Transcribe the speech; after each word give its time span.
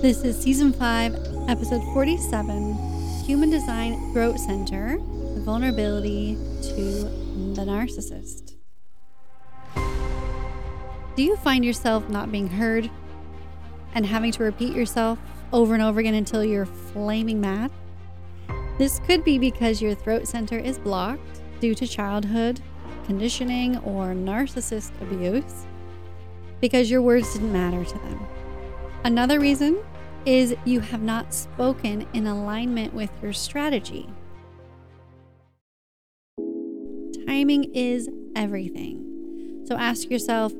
This 0.00 0.22
is 0.22 0.40
season 0.40 0.72
5, 0.72 1.48
episode 1.48 1.82
47 1.92 2.74
Human 3.24 3.50
Design 3.50 4.12
Throat 4.12 4.38
Center 4.38 4.96
The 5.34 5.40
Vulnerability 5.40 6.36
to 6.62 7.02
the 7.56 7.64
Narcissist. 7.64 8.54
Do 11.16 11.24
you 11.24 11.34
find 11.38 11.64
yourself 11.64 12.08
not 12.08 12.30
being 12.30 12.46
heard 12.46 12.88
and 13.92 14.06
having 14.06 14.30
to 14.30 14.44
repeat 14.44 14.72
yourself 14.72 15.18
over 15.52 15.74
and 15.74 15.82
over 15.82 15.98
again 15.98 16.14
until 16.14 16.44
you're 16.44 16.66
flaming 16.66 17.40
mad? 17.40 17.72
This 18.78 19.00
could 19.00 19.24
be 19.24 19.36
because 19.36 19.82
your 19.82 19.96
throat 19.96 20.28
center 20.28 20.60
is 20.60 20.78
blocked 20.78 21.42
due 21.58 21.74
to 21.74 21.88
childhood, 21.88 22.60
conditioning, 23.04 23.78
or 23.78 24.14
narcissist 24.14 24.92
abuse, 25.02 25.66
because 26.60 26.88
your 26.88 27.02
words 27.02 27.32
didn't 27.32 27.52
matter 27.52 27.84
to 27.84 27.94
them. 27.94 28.37
Another 29.04 29.38
reason 29.38 29.78
is 30.26 30.54
you 30.64 30.80
have 30.80 31.02
not 31.02 31.32
spoken 31.32 32.06
in 32.12 32.26
alignment 32.26 32.92
with 32.92 33.10
your 33.22 33.32
strategy. 33.32 34.08
Timing 37.26 37.72
is 37.74 38.08
everything. 38.34 39.64
So 39.66 39.76
ask 39.76 40.10
yourself 40.10 40.52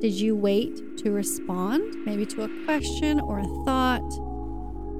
did 0.00 0.12
you 0.12 0.36
wait 0.36 0.96
to 0.98 1.10
respond, 1.10 1.82
maybe 2.04 2.24
to 2.26 2.42
a 2.42 2.64
question 2.64 3.20
or 3.20 3.40
a 3.40 3.64
thought? 3.64 4.08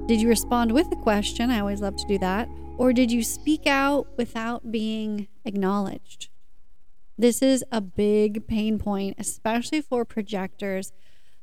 Did 0.07 0.19
you 0.21 0.27
respond 0.27 0.73
with 0.73 0.91
a 0.91 0.97
question? 0.97 1.49
I 1.49 1.59
always 1.59 1.81
love 1.81 1.95
to 1.95 2.07
do 2.07 2.17
that. 2.17 2.49
Or 2.77 2.91
did 2.91 3.11
you 3.11 3.23
speak 3.23 3.65
out 3.65 4.07
without 4.17 4.71
being 4.71 5.27
acknowledged? 5.45 6.29
This 7.17 7.41
is 7.41 7.63
a 7.71 7.81
big 7.81 8.47
pain 8.47 8.79
point, 8.79 9.15
especially 9.19 9.81
for 9.81 10.05
projectors 10.05 10.91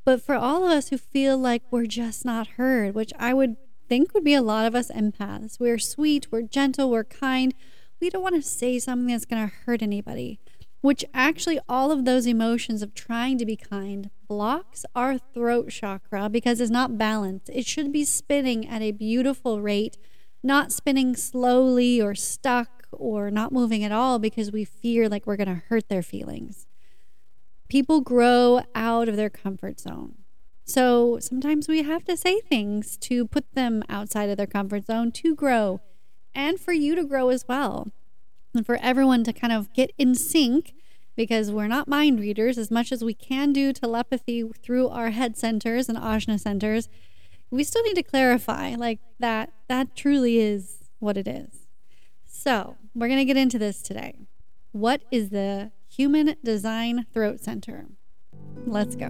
but 0.06 0.22
for 0.22 0.36
all 0.36 0.64
of 0.64 0.70
us 0.70 0.88
who 0.90 0.98
feel 0.98 1.36
like 1.36 1.64
we're 1.72 1.84
just 1.84 2.24
not 2.24 2.46
heard, 2.50 2.94
which 2.94 3.12
I 3.18 3.34
would 3.34 3.56
think 3.88 4.14
would 4.14 4.22
be 4.22 4.34
a 4.34 4.40
lot 4.40 4.64
of 4.64 4.76
us 4.76 4.88
empaths, 4.88 5.58
we're 5.58 5.80
sweet, 5.80 6.28
we're 6.30 6.42
gentle, 6.42 6.88
we're 6.88 7.02
kind. 7.02 7.52
We 8.00 8.08
don't 8.08 8.22
want 8.22 8.36
to 8.36 8.42
say 8.42 8.78
something 8.78 9.08
that's 9.08 9.24
going 9.24 9.48
to 9.48 9.54
hurt 9.66 9.82
anybody, 9.82 10.38
which 10.80 11.04
actually, 11.12 11.58
all 11.68 11.90
of 11.90 12.04
those 12.04 12.24
emotions 12.24 12.82
of 12.82 12.94
trying 12.94 13.36
to 13.38 13.44
be 13.44 13.56
kind 13.56 14.10
blocks 14.28 14.86
our 14.94 15.18
throat 15.18 15.70
chakra 15.70 16.28
because 16.28 16.60
it's 16.60 16.70
not 16.70 16.96
balanced. 16.96 17.50
It 17.52 17.66
should 17.66 17.92
be 17.92 18.04
spinning 18.04 18.68
at 18.68 18.82
a 18.82 18.92
beautiful 18.92 19.60
rate, 19.60 19.98
not 20.40 20.70
spinning 20.70 21.16
slowly 21.16 22.00
or 22.00 22.14
stuck 22.14 22.86
or 22.92 23.28
not 23.28 23.50
moving 23.50 23.82
at 23.82 23.90
all 23.90 24.20
because 24.20 24.52
we 24.52 24.64
fear 24.64 25.08
like 25.08 25.27
we're 25.27 25.36
going 25.36 25.48
to 25.48 25.62
hurt 25.68 25.88
their 25.88 26.02
feelings 26.02 26.68
people 27.69 28.00
grow 28.00 28.62
out 28.75 29.09
of 29.09 29.17
their 29.17 29.31
comfort 29.31 29.81
zone. 29.81 30.14
So 30.64 31.19
sometimes 31.20 31.69
we 31.69 31.83
have 31.83 32.05
to 32.05 32.17
say 32.17 32.41
things 32.41 32.97
to 32.98 33.27
put 33.27 33.55
them 33.55 33.84
outside 33.89 34.28
of 34.28 34.36
their 34.36 34.47
comfort 34.47 34.86
zone 34.86 35.12
to 35.12 35.34
grow 35.34 35.81
and 36.34 36.58
for 36.58 36.73
you 36.73 36.95
to 36.97 37.05
grow 37.05 37.28
as 37.28 37.47
well. 37.48 37.92
And 38.53 38.67
for 38.67 38.77
everyone 38.83 39.23
to 39.25 39.33
kind 39.33 39.53
of 39.53 39.73
get 39.73 39.92
in 39.97 40.14
sync 40.14 40.74
because 41.17 41.51
we're 41.51 41.68
not 41.68 41.89
mind 41.89 42.20
readers 42.20 42.58
as 42.58 42.70
much 42.70 42.92
as 42.92 43.05
we 43.05 43.14
can 43.14 43.52
do 43.52 43.73
telepathy 43.73 44.45
through 44.63 44.89
our 44.89 45.11
head 45.11 45.36
centers 45.36 45.89
and 45.89 45.98
ajna 45.98 46.39
centers. 46.39 46.89
We 47.51 47.64
still 47.64 47.83
need 47.83 47.95
to 47.95 48.02
clarify 48.02 48.74
like 48.74 48.98
that 49.19 49.52
that 49.69 49.95
truly 49.95 50.39
is 50.39 50.90
what 50.98 51.17
it 51.17 51.29
is. 51.29 51.67
So, 52.27 52.77
we're 52.95 53.08
going 53.08 53.19
to 53.19 53.24
get 53.24 53.36
into 53.36 53.58
this 53.58 53.80
today. 53.80 54.27
What 54.73 55.02
is 55.11 55.30
the 55.30 55.70
Human 55.96 56.36
Design 56.45 57.07
Throat 57.14 57.40
Center. 57.40 57.86
Let's 58.67 58.95
go. 58.96 59.08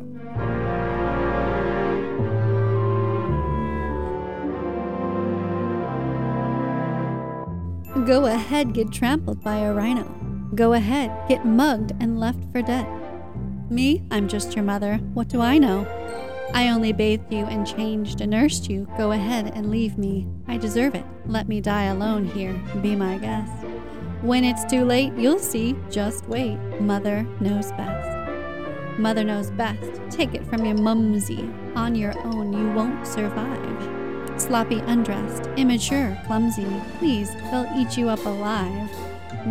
Go 8.06 8.26
ahead, 8.26 8.72
get 8.72 8.92
trampled 8.92 9.42
by 9.42 9.56
a 9.56 9.74
rhino. 9.74 10.04
Go 10.54 10.74
ahead, 10.74 11.10
get 11.28 11.44
mugged 11.44 11.92
and 11.98 12.20
left 12.20 12.44
for 12.52 12.62
dead. 12.62 12.86
Me, 13.68 14.06
I'm 14.12 14.28
just 14.28 14.54
your 14.54 14.64
mother. 14.64 14.98
What 15.12 15.26
do 15.26 15.40
I 15.40 15.58
know? 15.58 15.84
I 16.54 16.68
only 16.68 16.92
bathed 16.92 17.32
you 17.32 17.46
and 17.46 17.66
changed 17.66 18.20
and 18.20 18.30
nursed 18.30 18.70
you. 18.70 18.86
Go 18.96 19.10
ahead 19.10 19.50
and 19.56 19.72
leave 19.72 19.98
me. 19.98 20.28
I 20.46 20.56
deserve 20.56 20.94
it. 20.94 21.04
Let 21.26 21.48
me 21.48 21.60
die 21.60 21.86
alone 21.86 22.26
here. 22.26 22.54
Be 22.80 22.94
my 22.94 23.18
guest. 23.18 23.75
When 24.22 24.44
it's 24.44 24.64
too 24.64 24.84
late, 24.84 25.12
you'll 25.16 25.38
see. 25.38 25.76
Just 25.90 26.26
wait. 26.26 26.56
Mother 26.80 27.26
knows 27.40 27.70
best. 27.72 28.98
Mother 28.98 29.22
knows 29.22 29.50
best. 29.50 30.00
Take 30.10 30.34
it 30.34 30.46
from 30.46 30.64
your 30.64 30.76
mumsy. 30.76 31.50
On 31.74 31.94
your 31.94 32.18
own, 32.24 32.52
you 32.52 32.72
won't 32.72 33.06
survive. 33.06 34.40
Sloppy, 34.40 34.78
undressed, 34.80 35.48
immature, 35.58 36.18
clumsy. 36.26 36.66
Please, 36.98 37.30
they'll 37.50 37.70
eat 37.76 37.98
you 37.98 38.08
up 38.08 38.24
alive. 38.24 38.90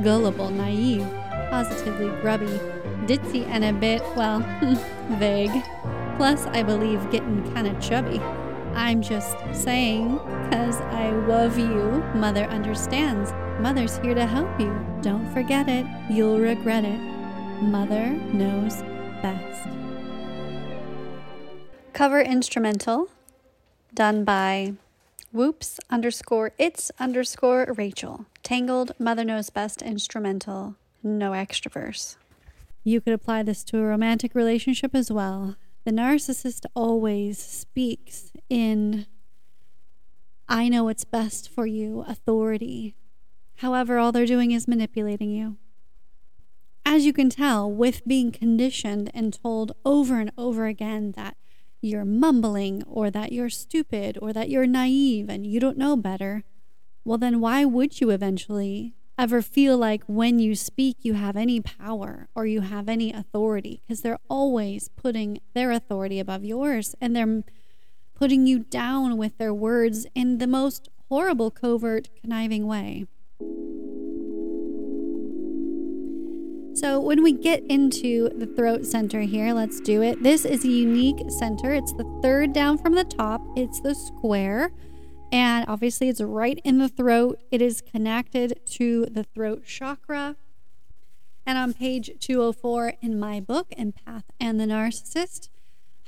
Gullible, 0.03 0.49
naive, 0.49 1.07
positively 1.51 2.09
grubby, 2.21 2.59
ditzy, 3.05 3.45
and 3.47 3.63
a 3.63 3.73
bit, 3.73 4.01
well, 4.15 4.39
vague. 5.19 5.63
Plus, 6.17 6.47
I 6.47 6.63
believe 6.63 7.11
getting 7.11 7.43
kinda 7.53 7.79
chubby. 7.79 8.19
I'm 8.73 9.01
just 9.01 9.37
saying, 9.53 10.17
cause 10.51 10.81
I 10.81 11.11
love 11.11 11.57
you. 11.57 12.03
Mother 12.15 12.45
understands. 12.45 13.31
Mother's 13.59 13.97
here 13.97 14.13
to 14.13 14.25
help 14.25 14.59
you. 14.59 14.73
Don't 15.01 15.31
forget 15.33 15.69
it. 15.69 15.85
You'll 16.09 16.39
regret 16.39 16.83
it. 16.83 16.99
Mother 17.61 18.09
knows 18.09 18.81
best. 19.21 19.67
Cover 21.93 22.21
instrumental 22.21 23.09
done 23.93 24.25
by 24.25 24.73
whoops 25.31 25.79
underscore 25.89 26.51
it's 26.59 26.91
underscore 26.99 27.73
Rachel. 27.77 28.25
Tangled 28.43 28.91
Mother 28.99 29.23
Knows 29.23 29.49
Best 29.49 29.81
instrumental, 29.81 30.75
no 31.01 31.31
extra 31.31 31.71
verse. 31.71 32.17
You 32.83 32.99
could 32.99 33.13
apply 33.13 33.43
this 33.43 33.63
to 33.65 33.79
a 33.79 33.83
romantic 33.83 34.35
relationship 34.35 34.93
as 34.93 35.09
well. 35.09 35.55
The 35.85 35.91
narcissist 35.91 36.65
always 36.75 37.39
speaks 37.39 38.31
in 38.49 39.07
I 40.47 40.69
know 40.69 40.83
what's 40.83 41.05
best 41.05 41.49
for 41.49 41.65
you 41.65 42.03
authority. 42.07 42.95
However, 43.57 43.97
all 43.97 44.11
they're 44.11 44.25
doing 44.25 44.51
is 44.51 44.67
manipulating 44.67 45.31
you. 45.31 45.57
As 46.85 47.05
you 47.05 47.13
can 47.13 47.29
tell, 47.29 47.71
with 47.71 48.05
being 48.05 48.31
conditioned 48.31 49.09
and 49.13 49.33
told 49.33 49.71
over 49.83 50.19
and 50.19 50.31
over 50.37 50.67
again 50.67 51.13
that 51.15 51.35
you're 51.81 52.05
mumbling 52.05 52.83
or 52.87 53.09
that 53.09 53.31
you're 53.31 53.49
stupid 53.49 54.17
or 54.21 54.33
that 54.33 54.49
you're 54.49 54.67
naive 54.67 55.29
and 55.29 55.47
you 55.47 55.59
don't 55.59 55.77
know 55.77 55.95
better, 55.95 56.43
well, 57.03 57.17
then 57.17 57.39
why 57.39 57.65
would 57.65 58.01
you 58.01 58.09
eventually 58.09 58.93
ever 59.17 59.41
feel 59.41 59.77
like 59.77 60.03
when 60.07 60.39
you 60.39 60.55
speak 60.55 60.97
you 61.01 61.13
have 61.13 61.37
any 61.37 61.61
power 61.61 62.27
or 62.35 62.45
you 62.45 62.61
have 62.61 62.89
any 62.89 63.13
authority? 63.13 63.81
Because 63.87 64.01
they're 64.01 64.19
always 64.29 64.89
putting 64.89 65.39
their 65.53 65.71
authority 65.71 66.19
above 66.19 66.43
yours 66.43 66.95
and 66.99 67.15
they're 67.15 67.43
putting 68.13 68.45
you 68.47 68.59
down 68.59 69.17
with 69.17 69.37
their 69.37 69.53
words 69.53 70.05
in 70.15 70.37
the 70.39 70.47
most 70.47 70.89
horrible, 71.09 71.51
covert, 71.51 72.09
conniving 72.21 72.65
way. 72.65 73.05
So, 76.75 76.99
when 76.99 77.23
we 77.23 77.31
get 77.31 77.63
into 77.67 78.27
the 78.37 78.45
throat 78.45 78.85
center 78.85 79.21
here, 79.21 79.53
let's 79.53 79.79
do 79.79 80.01
it. 80.01 80.21
This 80.21 80.43
is 80.43 80.65
a 80.65 80.67
unique 80.67 81.23
center. 81.29 81.73
It's 81.73 81.93
the 81.93 82.03
third 82.21 82.51
down 82.51 82.77
from 82.77 82.95
the 82.95 83.05
top, 83.05 83.41
it's 83.55 83.79
the 83.79 83.95
square. 83.95 84.71
And 85.31 85.63
obviously, 85.69 86.09
it's 86.09 86.19
right 86.19 86.59
in 86.65 86.79
the 86.79 86.89
throat. 86.89 87.41
It 87.49 87.61
is 87.61 87.79
connected 87.79 88.59
to 88.71 89.05
the 89.05 89.23
throat 89.23 89.63
chakra. 89.65 90.35
And 91.45 91.57
on 91.57 91.73
page 91.73 92.11
204 92.19 92.95
in 93.01 93.17
my 93.17 93.39
book, 93.39 93.69
Empath 93.79 94.23
and 94.37 94.59
the 94.59 94.65
Narcissist, 94.65 95.47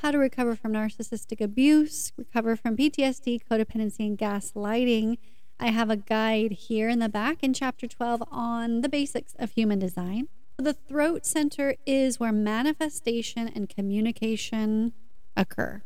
how 0.01 0.11
to 0.11 0.17
recover 0.17 0.57
from 0.57 0.73
narcissistic 0.73 1.39
abuse, 1.39 2.11
recover 2.17 2.57
from 2.57 2.75
PTSD, 2.75 3.39
codependency, 3.49 3.99
and 3.99 4.17
gaslighting. 4.17 5.17
I 5.61 5.67
have 5.67 5.89
a 5.89 5.95
guide 5.95 6.51
here 6.51 6.89
in 6.89 6.99
the 6.99 7.07
back 7.07 7.41
in 7.41 7.53
chapter 7.53 7.87
12 7.87 8.21
on 8.29 8.81
the 8.81 8.89
basics 8.89 9.33
of 9.39 9.51
human 9.51 9.79
design. 9.79 10.27
The 10.59 10.74
throat 10.74 11.24
center 11.24 11.75
is 11.86 12.19
where 12.19 12.31
manifestation 12.31 13.48
and 13.48 13.69
communication 13.69 14.94
occur. 15.36 15.83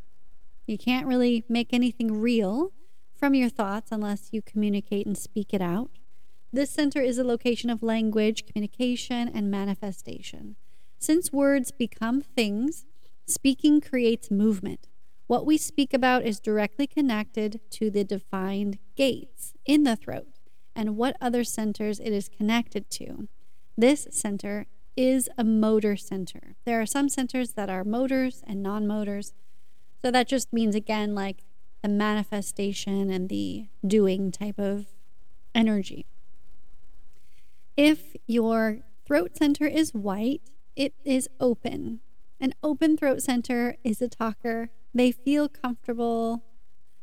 You 0.65 0.77
can't 0.77 1.05
really 1.05 1.43
make 1.49 1.73
anything 1.73 2.21
real 2.21 2.71
from 3.13 3.35
your 3.35 3.49
thoughts 3.49 3.91
unless 3.91 4.29
you 4.31 4.41
communicate 4.41 5.05
and 5.05 5.17
speak 5.17 5.53
it 5.53 5.61
out. 5.61 5.91
This 6.53 6.71
center 6.71 7.01
is 7.01 7.17
a 7.17 7.25
location 7.25 7.69
of 7.69 7.83
language, 7.83 8.45
communication, 8.45 9.27
and 9.27 9.51
manifestation. 9.51 10.55
Since 10.97 11.33
words 11.33 11.71
become 11.71 12.21
things, 12.21 12.85
speaking 13.27 13.81
creates 13.81 14.31
movement. 14.31 14.87
What 15.27 15.45
we 15.45 15.57
speak 15.57 15.93
about 15.93 16.23
is 16.23 16.39
directly 16.39 16.87
connected 16.87 17.59
to 17.71 17.89
the 17.89 18.05
defined 18.05 18.79
gates 18.95 19.51
in 19.65 19.83
the 19.83 19.97
throat 19.97 20.39
and 20.73 20.95
what 20.95 21.17
other 21.19 21.43
centers 21.43 21.99
it 21.99 22.13
is 22.13 22.29
connected 22.29 22.89
to. 22.91 23.27
This 23.81 24.07
center 24.11 24.67
is 24.95 25.27
a 25.39 25.43
motor 25.43 25.95
center. 25.95 26.53
There 26.65 26.79
are 26.79 26.85
some 26.85 27.09
centers 27.09 27.53
that 27.53 27.67
are 27.67 27.83
motors 27.83 28.43
and 28.45 28.61
non 28.61 28.85
motors. 28.85 29.33
So 30.03 30.11
that 30.11 30.27
just 30.27 30.53
means, 30.53 30.75
again, 30.75 31.15
like 31.15 31.45
the 31.81 31.89
manifestation 31.89 33.09
and 33.09 33.27
the 33.27 33.69
doing 33.83 34.31
type 34.31 34.59
of 34.59 34.85
energy. 35.55 36.05
If 37.75 38.15
your 38.27 38.81
throat 39.07 39.35
center 39.35 39.65
is 39.65 39.95
white, 39.95 40.43
it 40.75 40.93
is 41.03 41.27
open. 41.39 42.01
An 42.39 42.53
open 42.61 42.95
throat 42.97 43.23
center 43.23 43.77
is 43.83 43.99
a 43.99 44.07
talker. 44.07 44.69
They 44.93 45.11
feel 45.11 45.49
comfortable. 45.49 46.43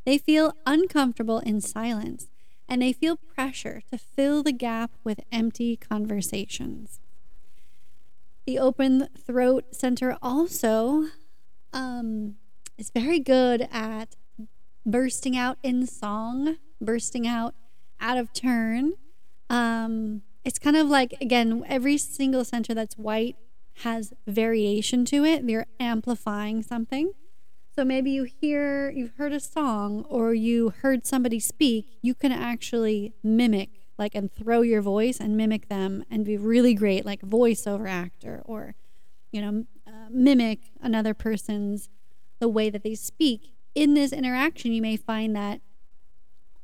They 0.06 0.16
feel 0.16 0.54
uncomfortable 0.64 1.40
in 1.40 1.60
silence, 1.60 2.28
and 2.69 2.82
they 2.82 2.93
feel 2.93 3.17
pressure 3.17 3.82
to 3.91 3.99
fill 3.99 4.43
the 4.43 4.53
gap 4.53 4.91
with 5.03 5.20
empty 5.32 5.76
conversations. 5.76 7.00
The 8.47 8.59
open 8.59 9.09
throat 9.19 9.75
center 9.75 10.17
also 10.23 11.06
um, 11.73 12.37
is 12.76 12.91
very 12.91 13.20
good 13.20 13.69
at 13.73 14.17
bursting 14.85 15.37
out 15.37 15.59
in 15.62 15.87
song, 15.87 16.56
bursting 16.81 17.26
out 17.26 17.55
out 18.00 18.17
of 18.17 18.32
turn. 18.32 18.94
Um, 19.50 20.23
it's 20.44 20.59
kind 20.59 20.76
of 20.76 20.87
like, 20.88 21.14
again, 21.21 21.64
every 21.67 21.99
single 21.99 22.44
center 22.44 22.75
that's 22.75 22.97
white 22.97 23.37
has 23.82 24.12
variation 24.26 25.05
to 25.06 25.25
it. 25.25 25.47
They're 25.47 25.67
amplifying 25.79 26.62
something. 26.62 27.12
So 27.78 27.84
maybe 27.84 28.10
you 28.10 28.25
hear, 28.25 28.90
you've 28.90 29.14
heard 29.19 29.32
a 29.32 29.38
song 29.38 30.04
or 30.08 30.34
you 30.34 30.70
heard 30.82 31.06
somebody 31.06 31.38
speak, 31.38 31.96
you 32.02 32.12
can 32.12 32.32
actually 32.32 33.14
mimic 33.22 33.70
like 33.96 34.16
and 34.16 34.34
throw 34.34 34.62
your 34.62 34.82
voice 34.82 35.20
and 35.20 35.36
mimic 35.36 35.69
them 35.69 36.02
and 36.10 36.25
be 36.25 36.36
really 36.36 36.75
great 36.75 37.06
like 37.06 37.20
voiceover 37.20 37.88
actor 37.88 38.42
or 38.44 38.75
you 39.30 39.40
know 39.40 39.64
uh, 39.86 40.08
mimic 40.10 40.72
another 40.82 41.14
person's 41.14 41.88
the 42.40 42.48
way 42.48 42.69
that 42.69 42.82
they 42.82 42.96
speak. 42.96 43.54
In 43.76 43.94
this 43.94 44.12
interaction 44.12 44.72
you 44.72 44.82
may 44.82 44.96
find 44.96 45.36
that 45.36 45.60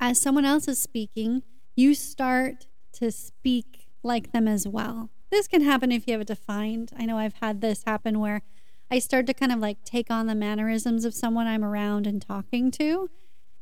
as 0.01 0.21
someone 0.21 0.45
else 0.45 0.67
is 0.67 0.81
speaking 0.81 1.45
you 1.77 1.95
start 1.95 2.67
to 2.95 3.13
speak 3.13 3.87
like 4.03 4.33
them 4.33 4.49
as 4.49 4.67
well. 4.67 5.11
This 5.31 5.47
can 5.47 5.63
happen 5.63 5.93
if 5.93 6.09
you 6.09 6.15
have 6.15 6.23
a 6.23 6.25
defined 6.25 6.91
i 6.99 7.05
know 7.07 7.19
i've 7.19 7.35
had 7.41 7.61
this 7.61 7.85
happen 7.85 8.19
where 8.19 8.43
i 8.91 8.99
start 8.99 9.27
to 9.27 9.35
kind 9.35 9.53
of 9.53 9.59
like 9.59 9.83
take 9.85 10.11
on 10.11 10.27
the 10.27 10.35
mannerisms 10.35 11.05
of 11.05 11.15
someone 11.15 11.47
i'm 11.47 11.65
around 11.65 12.07
and 12.07 12.23
talking 12.23 12.71
to 12.71 13.11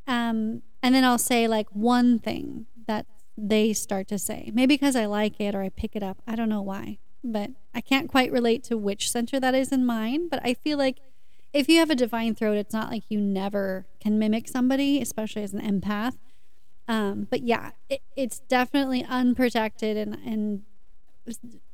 um, 0.07 0.63
and 0.83 0.95
then 0.95 1.05
i'll 1.05 1.19
say 1.19 1.47
like 1.47 1.69
one 1.71 2.19
thing 2.19 2.67
that 2.87 3.07
they 3.37 3.73
start 3.73 4.09
to 4.09 4.19
say. 4.19 4.51
Maybe 4.53 4.75
because 4.75 4.97
I 4.97 5.07
like 5.07 5.41
it 5.41 5.55
or 5.55 5.63
I 5.63 5.69
pick 5.69 5.97
it 5.97 6.03
up. 6.03 6.19
I 6.27 6.35
don't 6.35 6.49
know 6.49 6.63
why. 6.63 6.99
But 7.25 7.51
I 7.75 7.81
can't 7.81 8.11
quite 8.11 8.33
relate 8.33 8.65
to 8.65 8.77
which 8.77 9.11
center 9.11 9.39
that 9.41 9.55
is 9.55 9.73
in 9.73 9.87
mine. 9.87 10.29
But 10.29 10.41
I 10.45 10.55
feel 10.55 10.79
like 10.79 10.99
if 11.53 11.69
you 11.69 11.79
have 11.79 11.91
a 11.91 11.95
defined 11.95 12.39
throat, 12.39 12.57
it's 12.57 12.73
not 12.73 12.91
like 12.91 13.05
you 13.09 13.21
never 13.21 13.87
can 14.01 14.19
mimic 14.19 14.49
somebody, 14.49 15.01
especially 15.01 15.43
as 15.43 15.53
an 15.53 15.61
empath. 15.61 16.17
Um, 16.89 17.29
but 17.31 17.43
yeah, 17.43 17.71
it, 17.89 18.01
it's 18.17 18.41
definitely 18.41 19.05
unprotected 19.05 19.97
and, 19.97 20.17
and 20.27 20.63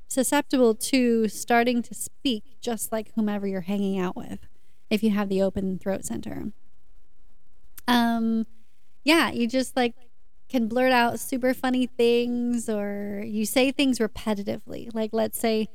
susceptible 0.08 0.75
to 0.75 1.28
starting 1.28 1.82
to 1.82 1.94
speak 1.94 2.56
just 2.60 2.90
like 2.90 3.12
whomever 3.14 3.46
you're 3.46 3.60
hanging 3.62 3.99
out 3.99 4.16
with 4.16 4.40
if 4.90 5.02
you 5.02 5.10
have 5.10 5.28
the 5.28 5.43
open 5.43 5.78
throat 5.78 6.05
center. 6.05 6.52
Um, 7.87 8.46
yeah, 9.05 9.31
you 9.31 9.46
just 9.46 9.76
like 9.76 9.94
can 10.49 10.66
blurt 10.66 10.93
out 10.93 11.20
super 11.20 11.52
funny 11.52 11.87
things 11.87 12.69
or 12.69 13.22
you 13.25 13.44
say 13.44 13.70
things 13.70 13.99
repetitively. 13.99 14.93
Like, 14.94 15.10
let's 15.12 15.38
say 15.38 15.69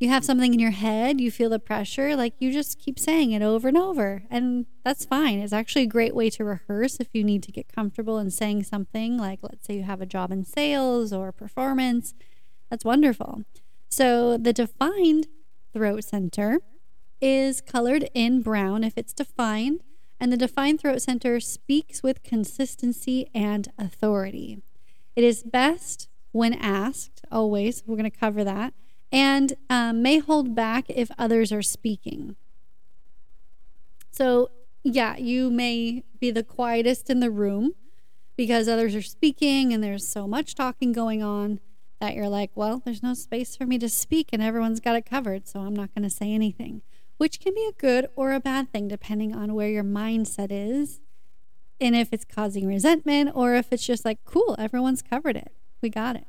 you 0.00 0.08
have 0.08 0.24
something 0.24 0.54
in 0.54 0.60
your 0.60 0.70
head, 0.70 1.20
you 1.20 1.30
feel 1.30 1.50
the 1.50 1.58
pressure, 1.58 2.14
like 2.14 2.34
you 2.38 2.52
just 2.52 2.78
keep 2.78 2.98
saying 2.98 3.32
it 3.32 3.42
over 3.42 3.68
and 3.68 3.76
over. 3.76 4.22
And 4.30 4.66
that's 4.84 5.04
fine. 5.04 5.38
It's 5.38 5.52
actually 5.52 5.82
a 5.82 5.88
great 5.88 6.14
way 6.14 6.30
to 6.30 6.44
rehearse 6.44 6.98
if 7.00 7.08
you 7.12 7.24
need 7.24 7.42
to 7.44 7.52
get 7.52 7.72
comfortable 7.72 8.18
in 8.18 8.30
saying 8.30 8.64
something. 8.64 9.16
Like, 9.16 9.40
let's 9.42 9.66
say 9.66 9.74
you 9.74 9.82
have 9.84 10.00
a 10.00 10.06
job 10.06 10.30
in 10.30 10.44
sales 10.44 11.12
or 11.12 11.32
performance. 11.32 12.14
That's 12.70 12.84
wonderful. 12.84 13.42
So, 13.88 14.36
the 14.36 14.52
defined 14.52 15.28
throat 15.72 16.04
center 16.04 16.58
is 17.20 17.60
colored 17.60 18.08
in 18.14 18.42
brown 18.42 18.84
if 18.84 18.96
it's 18.96 19.12
defined 19.12 19.80
and 20.20 20.32
the 20.32 20.36
defined 20.36 20.80
throat 20.80 21.02
center 21.02 21.40
speaks 21.40 22.02
with 22.02 22.22
consistency 22.22 23.28
and 23.34 23.68
authority. 23.78 24.62
It 25.14 25.24
is 25.24 25.42
best 25.42 26.08
when 26.32 26.54
asked, 26.54 27.22
always, 27.30 27.82
we're 27.86 27.96
going 27.96 28.10
to 28.10 28.16
cover 28.16 28.44
that, 28.44 28.74
and 29.10 29.54
um, 29.70 30.02
may 30.02 30.18
hold 30.18 30.54
back 30.54 30.86
if 30.88 31.10
others 31.18 31.52
are 31.52 31.62
speaking. 31.62 32.36
So, 34.10 34.50
yeah, 34.82 35.16
you 35.16 35.50
may 35.50 36.02
be 36.20 36.30
the 36.30 36.42
quietest 36.42 37.08
in 37.10 37.20
the 37.20 37.30
room 37.30 37.74
because 38.36 38.68
others 38.68 38.94
are 38.94 39.02
speaking 39.02 39.72
and 39.72 39.82
there's 39.82 40.06
so 40.06 40.26
much 40.26 40.54
talking 40.54 40.92
going 40.92 41.22
on 41.22 41.60
that 42.00 42.14
you're 42.14 42.28
like, 42.28 42.50
well, 42.54 42.82
there's 42.84 43.02
no 43.02 43.14
space 43.14 43.56
for 43.56 43.66
me 43.66 43.78
to 43.78 43.88
speak 43.88 44.30
and 44.32 44.42
everyone's 44.42 44.80
got 44.80 44.96
it 44.96 45.06
covered, 45.06 45.48
so 45.48 45.60
I'm 45.60 45.74
not 45.74 45.94
going 45.94 46.04
to 46.04 46.10
say 46.10 46.32
anything 46.32 46.82
which 47.18 47.40
can 47.40 47.52
be 47.52 47.66
a 47.68 47.72
good 47.72 48.08
or 48.16 48.32
a 48.32 48.40
bad 48.40 48.72
thing 48.72 48.88
depending 48.88 49.34
on 49.34 49.54
where 49.54 49.68
your 49.68 49.84
mindset 49.84 50.48
is 50.50 51.00
and 51.80 51.94
if 51.94 52.12
it's 52.12 52.24
causing 52.24 52.66
resentment 52.66 53.30
or 53.34 53.54
if 53.54 53.72
it's 53.72 53.86
just 53.86 54.04
like, 54.04 54.24
cool, 54.24 54.56
everyone's 54.58 55.02
covered 55.02 55.36
it. 55.36 55.52
We 55.80 55.90
got 55.90 56.16
it. 56.16 56.26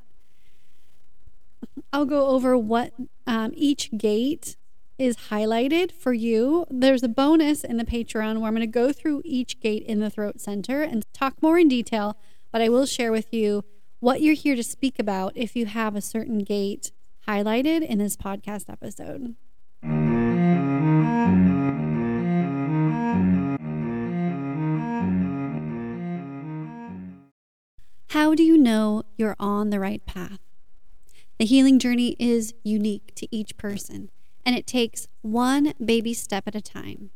I'll 1.92 2.06
go 2.06 2.27
over 2.27 2.56
what 2.57 2.94
um, 3.25 3.51
each 3.56 3.89
gate 3.98 4.57
is 5.00 5.16
highlighted 5.31 5.92
for 5.92 6.13
you. 6.13 6.68
There's 6.69 7.01
a 7.01 7.07
bonus 7.07 7.63
in 7.63 7.77
the 7.77 7.86
Patreon 7.86 8.39
where 8.39 8.48
I'm 8.48 8.56
going 8.56 8.60
to 8.60 8.68
go 8.68 8.92
through 8.92 9.21
each 9.25 9.60
gate 9.60 9.83
in 9.83 10.00
the 10.00 10.10
throat 10.10 10.39
center 10.39 10.83
and 10.83 11.04
talk 11.13 11.42
more 11.42 11.57
in 11.57 11.68
detail, 11.68 12.18
but 12.52 12.61
I 12.61 12.69
will 12.69 12.85
share 12.85 13.11
with 13.11 13.33
you 13.33 13.64
what 14.00 14.22
you're 14.22 14.34
here 14.34 14.56
to 14.56 14.64
speak 14.64 14.98
about 14.98 15.34
if 15.36 15.56
you 15.56 15.66
have 15.66 15.96
a 15.96 16.02
certain 16.02 16.40
gate 16.40 16.92
highlighted 17.28 17.86
in 17.86 17.98
this 17.98 18.16
podcast 18.16 18.70
episode. 18.70 19.36
How 28.12 28.34
do 28.34 28.44
you 28.44 28.58
know 28.58 29.04
you're 29.18 29.36
on 29.40 29.70
the 29.70 29.80
right 29.80 30.06
path? 30.06 30.40
The 31.38 31.46
healing 31.46 31.78
journey 31.78 32.16
is 32.20 32.54
unique 32.64 33.14
to 33.16 33.28
each 33.36 33.56
person, 33.58 34.10
and 34.46 34.56
it 34.56 34.66
takes 34.66 35.08
one 35.22 35.74
baby 35.84 36.14
step 36.14 36.48
at 36.48 36.56
a 36.56 36.62
time. 36.62 37.12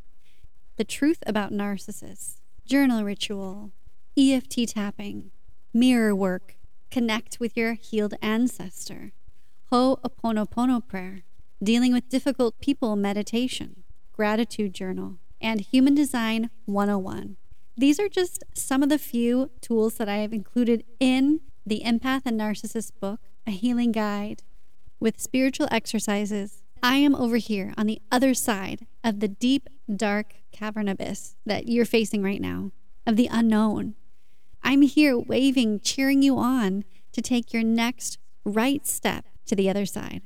The 0.77 0.83
truth 0.83 1.19
about 1.25 1.51
narcissists, 1.51 2.39
journal 2.65 3.03
ritual, 3.03 3.71
EFT 4.17 4.67
tapping, 4.67 5.31
mirror 5.73 6.15
work, 6.15 6.55
connect 6.93 7.39
with 7.39 7.57
your 7.57 7.73
healed 7.73 8.13
ancestor, 8.21 9.13
Ho'oponopono 9.71 10.87
prayer, 10.87 11.23
dealing 11.61 11.91
with 11.91 12.07
difficult 12.07 12.61
people 12.61 12.95
meditation, 12.95 13.83
gratitude 14.11 14.75
journal, 14.75 15.17
and 15.41 15.61
human 15.61 15.95
design 15.95 16.51
101. 16.65 17.37
These 17.75 17.99
are 17.99 18.07
just 18.07 18.43
some 18.53 18.83
of 18.83 18.89
the 18.89 18.99
few 18.99 19.49
tools 19.59 19.95
that 19.95 20.07
I 20.07 20.17
have 20.17 20.31
included 20.33 20.83
in 20.99 21.39
the 21.65 21.81
Empath 21.83 22.27
and 22.27 22.39
Narcissist 22.39 22.91
book, 22.99 23.21
a 23.47 23.51
healing 23.51 23.91
guide 23.91 24.43
with 24.99 25.19
spiritual 25.19 25.67
exercises. 25.71 26.61
I 26.83 26.97
am 26.97 27.15
over 27.15 27.37
here 27.37 27.73
on 27.75 27.87
the 27.87 28.03
other 28.11 28.35
side 28.35 28.85
of 29.03 29.19
the 29.19 29.27
deep, 29.27 29.67
dark 29.91 30.35
cavern 30.51 30.87
abyss 30.87 31.37
that 31.43 31.67
you're 31.67 31.85
facing 31.85 32.21
right 32.21 32.39
now, 32.39 32.71
of 33.07 33.15
the 33.15 33.29
unknown. 33.31 33.95
I'm 34.63 34.81
here 34.81 35.17
waving, 35.17 35.81
cheering 35.81 36.21
you 36.21 36.37
on 36.37 36.85
to 37.11 37.21
take 37.21 37.53
your 37.53 37.63
next 37.63 38.17
right 38.45 38.85
step 38.87 39.25
to 39.45 39.55
the 39.55 39.69
other 39.69 39.85
side. 39.85 40.21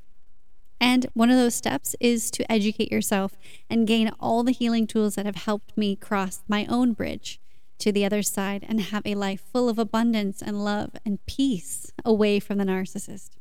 And 0.79 1.07
one 1.13 1.29
of 1.29 1.37
those 1.37 1.55
steps 1.55 1.95
is 1.99 2.29
to 2.31 2.49
educate 2.51 2.91
yourself 2.91 3.33
and 3.69 3.87
gain 3.87 4.11
all 4.19 4.43
the 4.43 4.51
healing 4.51 4.85
tools 4.85 5.15
that 5.15 5.25
have 5.25 5.35
helped 5.35 5.75
me 5.75 5.95
cross 5.95 6.43
my 6.47 6.65
own 6.67 6.93
bridge 6.93 7.39
to 7.79 7.91
the 7.91 8.05
other 8.05 8.21
side 8.21 8.65
and 8.67 8.81
have 8.81 9.05
a 9.05 9.15
life 9.15 9.41
full 9.51 9.69
of 9.69 9.79
abundance 9.79 10.41
and 10.41 10.63
love 10.63 10.91
and 11.05 11.25
peace 11.25 11.91
away 12.05 12.39
from 12.39 12.57
the 12.57 12.65
narcissist. 12.65 13.31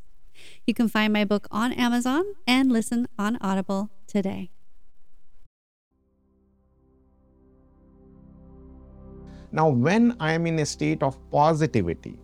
You 0.66 0.74
can 0.74 0.88
find 0.88 1.12
my 1.12 1.24
book 1.24 1.46
on 1.50 1.72
Amazon 1.72 2.24
and 2.46 2.72
listen 2.72 3.06
on 3.18 3.38
Audible 3.40 3.90
today. 4.06 4.50
Now, 9.56 9.70
when 9.70 10.14
I 10.20 10.32
am 10.32 10.46
in 10.46 10.58
a 10.58 10.66
state 10.66 11.02
of 11.02 11.16
positivity, 11.30 12.18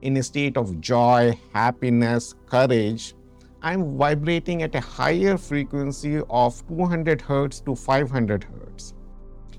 in 0.00 0.16
a 0.16 0.22
state 0.22 0.56
of 0.56 0.80
joy, 0.80 1.38
happiness, 1.52 2.34
courage, 2.46 3.12
I'm 3.60 3.98
vibrating 3.98 4.62
at 4.62 4.74
a 4.74 4.80
higher 4.80 5.36
frequency 5.36 6.22
of 6.30 6.66
200 6.68 7.20
hertz 7.20 7.60
to 7.66 7.76
500 7.76 8.44
hertz. 8.44 8.94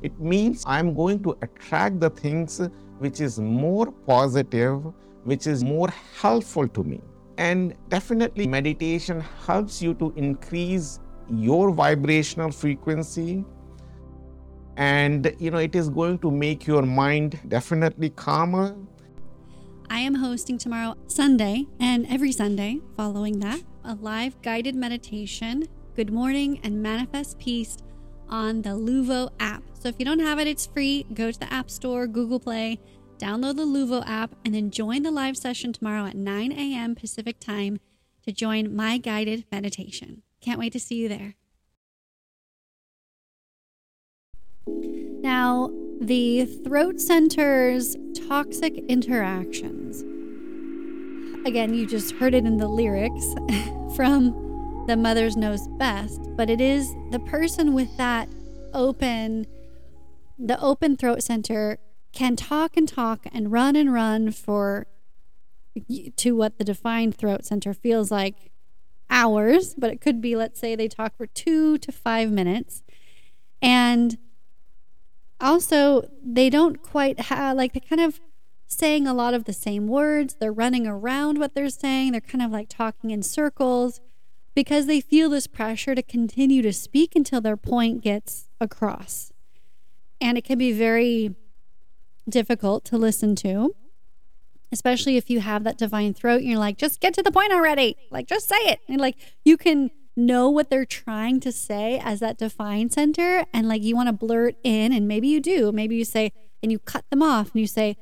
It 0.02 0.20
means 0.20 0.64
I'm 0.66 0.96
going 0.96 1.22
to 1.22 1.38
attract 1.44 2.00
the 2.00 2.10
things 2.10 2.60
which 2.98 3.22
is 3.22 3.40
more 3.40 3.92
positive, 3.92 4.82
which 5.24 5.46
is 5.46 5.64
more 5.64 5.90
helpful 6.20 6.68
to 6.70 6.84
me. 6.84 7.02
And 7.38 7.76
definitely, 7.90 8.48
meditation 8.48 9.24
helps 9.46 9.80
you 9.80 9.94
to 9.94 10.12
increase 10.16 11.00
your 11.30 11.70
vibrational 11.70 12.50
frequency. 12.50 13.46
And 14.78 15.36
you 15.40 15.52
know, 15.52 15.58
it 15.58 15.76
is 15.76 15.90
going 15.90 16.20
to 16.20 16.32
make 16.32 16.66
your 16.66 16.84
mind 16.84 17.40
definitely 17.48 18.10
calmer. 18.12 18.76
I 19.90 20.00
am 20.00 20.16
hosting 20.16 20.58
tomorrow, 20.58 20.96
Sunday, 21.08 21.66
and 21.80 22.08
every 22.10 22.32
Sunday 22.32 22.80
following 22.96 23.40
that, 23.40 23.62
a 23.84 23.96
live 23.96 24.42
guided 24.42 24.74
meditation, 24.74 25.68
Good 25.96 26.14
Morning 26.14 26.62
and 26.64 26.82
Manifest 26.82 27.38
Peace 27.40 27.78
on 28.30 28.62
the 28.62 28.70
Luvo 28.70 29.30
app. 29.42 29.64
So 29.74 29.90
if 29.90 29.96
you 30.00 30.06
don't 30.06 30.20
have 30.20 30.40
it, 30.40 30.48
it's 30.48 30.66
free. 30.66 31.06
Go 31.14 31.32
to 31.32 31.38
the 31.38 31.52
App 31.52 31.70
Store, 31.70 32.08
Google 32.08 32.40
Play, 32.40 32.80
download 33.18 33.58
the 33.58 33.66
Luvo 33.66 34.04
app, 34.08 34.34
and 34.46 34.56
then 34.56 34.72
join 34.72 35.04
the 35.04 35.12
live 35.12 35.36
session 35.36 35.74
tomorrow 35.74 36.06
at 36.06 36.16
9 36.16 36.52
a.m. 36.54 36.96
Pacific 36.96 37.40
time 37.40 37.80
to 38.24 38.32
join 38.32 38.74
my 38.74 38.98
guided 38.98 39.44
meditation. 39.52 40.24
Can't 40.40 40.60
wait 40.60 40.72
to 40.74 40.80
see 40.80 40.96
you 40.96 41.10
there. 41.10 41.36
Now, 45.22 45.72
the 46.02 46.46
throat 46.46 47.00
center's 47.00 47.96
toxic 48.28 48.76
interactions. 48.88 50.02
Again, 51.46 51.76
you 51.76 51.86
just 51.86 52.14
heard 52.16 52.34
it 52.34 52.46
in 52.46 52.58
the 52.58 52.68
lyrics 52.68 53.24
from 53.96 54.86
The 54.88 54.98
Mother's 54.98 55.38
Knows 55.38 55.68
Best, 55.78 56.22
but 56.36 56.50
it 56.50 56.60
is 56.60 56.92
the 57.12 57.20
person 57.20 57.74
with 57.74 57.96
that 57.98 58.30
open, 58.74 59.46
the 60.40 60.60
open 60.60 60.98
throat 60.98 61.22
center 61.22 61.78
can 62.14 62.36
talk 62.36 62.76
and 62.76 62.88
talk 62.88 63.28
and 63.32 63.52
run 63.52 63.76
and 63.76 63.94
run 63.94 64.32
for 64.32 64.88
to 66.18 66.36
what 66.36 66.58
the 66.58 66.64
defined 66.64 67.16
throat 67.16 67.46
center 67.46 67.76
feels 67.76 68.10
like 68.10 68.52
hours, 69.10 69.76
but 69.78 69.92
it 69.92 70.02
could 70.02 70.20
be, 70.20 70.36
let's 70.36 70.60
say, 70.60 70.76
they 70.76 70.88
talk 70.88 71.16
for 71.16 71.28
two 71.28 71.78
to 71.78 71.92
five 71.92 72.32
minutes. 72.32 72.82
And 73.62 74.18
also, 75.42 76.04
they 76.24 76.50
don't 76.50 76.82
quite 76.82 77.20
have, 77.20 77.58
like, 77.58 77.74
they 77.74 77.80
kind 77.80 78.02
of 78.02 78.20
saying 78.68 79.06
a 79.06 79.14
lot 79.14 79.34
of 79.34 79.44
the 79.44 79.54
same 79.54 79.88
words. 79.88 80.38
They're 80.40 80.54
running 80.54 80.88
around 80.88 81.38
what 81.38 81.54
they're 81.54 81.70
saying. 81.70 82.14
They're 82.14 82.22
kind 82.22 82.42
of 82.42 82.52
like 82.52 82.70
talking 82.70 83.12
in 83.12 83.22
circles 83.22 84.00
because 84.56 84.86
they 84.86 85.02
feel 85.02 85.30
this 85.30 85.48
pressure 85.48 85.94
to 85.94 86.02
continue 86.02 86.62
to 86.62 86.72
speak 86.72 87.16
until 87.16 87.42
their 87.42 87.58
point 87.58 88.02
gets 88.02 88.48
across. 88.60 89.32
And 90.20 90.38
it 90.38 90.46
can 90.46 90.58
be 90.58 90.72
very 90.72 91.36
difficult 92.30 92.86
to 92.86 92.98
listen 92.98 93.36
to, 93.38 93.76
especially 94.72 95.18
if 95.18 95.30
you 95.30 95.42
have 95.42 95.64
that 95.64 95.78
defined 95.78 96.16
throat 96.16 96.42
and 96.42 96.50
you're 96.50 96.60
like, 96.60 96.78
just 96.78 97.02
get 97.02 97.14
to 97.16 97.24
the 97.24 97.32
point 97.32 97.52
already. 97.52 97.98
Like, 98.10 98.28
just 98.28 98.48
say 98.48 98.56
it. 98.58 98.80
And 98.88 99.02
like, 99.02 99.18
you 99.44 99.58
can 99.58 99.92
know 100.26 100.50
what 100.50 100.70
they're 100.70 100.86
trying 100.86 101.40
to 101.42 101.52
say 101.52 102.00
as 102.04 102.20
that 102.20 102.38
define 102.38 102.90
center. 102.90 103.46
And 103.54 103.68
like, 103.68 103.84
you 103.84 103.96
want 103.96 104.08
to 104.08 104.14
blurt 104.14 104.56
in, 104.64 104.94
and 104.94 105.08
maybe 105.08 105.28
you 105.28 105.40
do. 105.40 105.72
Maybe 105.72 105.96
you 105.96 106.06
say, 106.06 106.32
and 106.64 106.72
you 106.72 106.80
cut 106.80 107.06
them 107.10 107.22
off 107.22 107.52
and 107.52 107.62
you 107.62 107.68
say, 107.68 107.98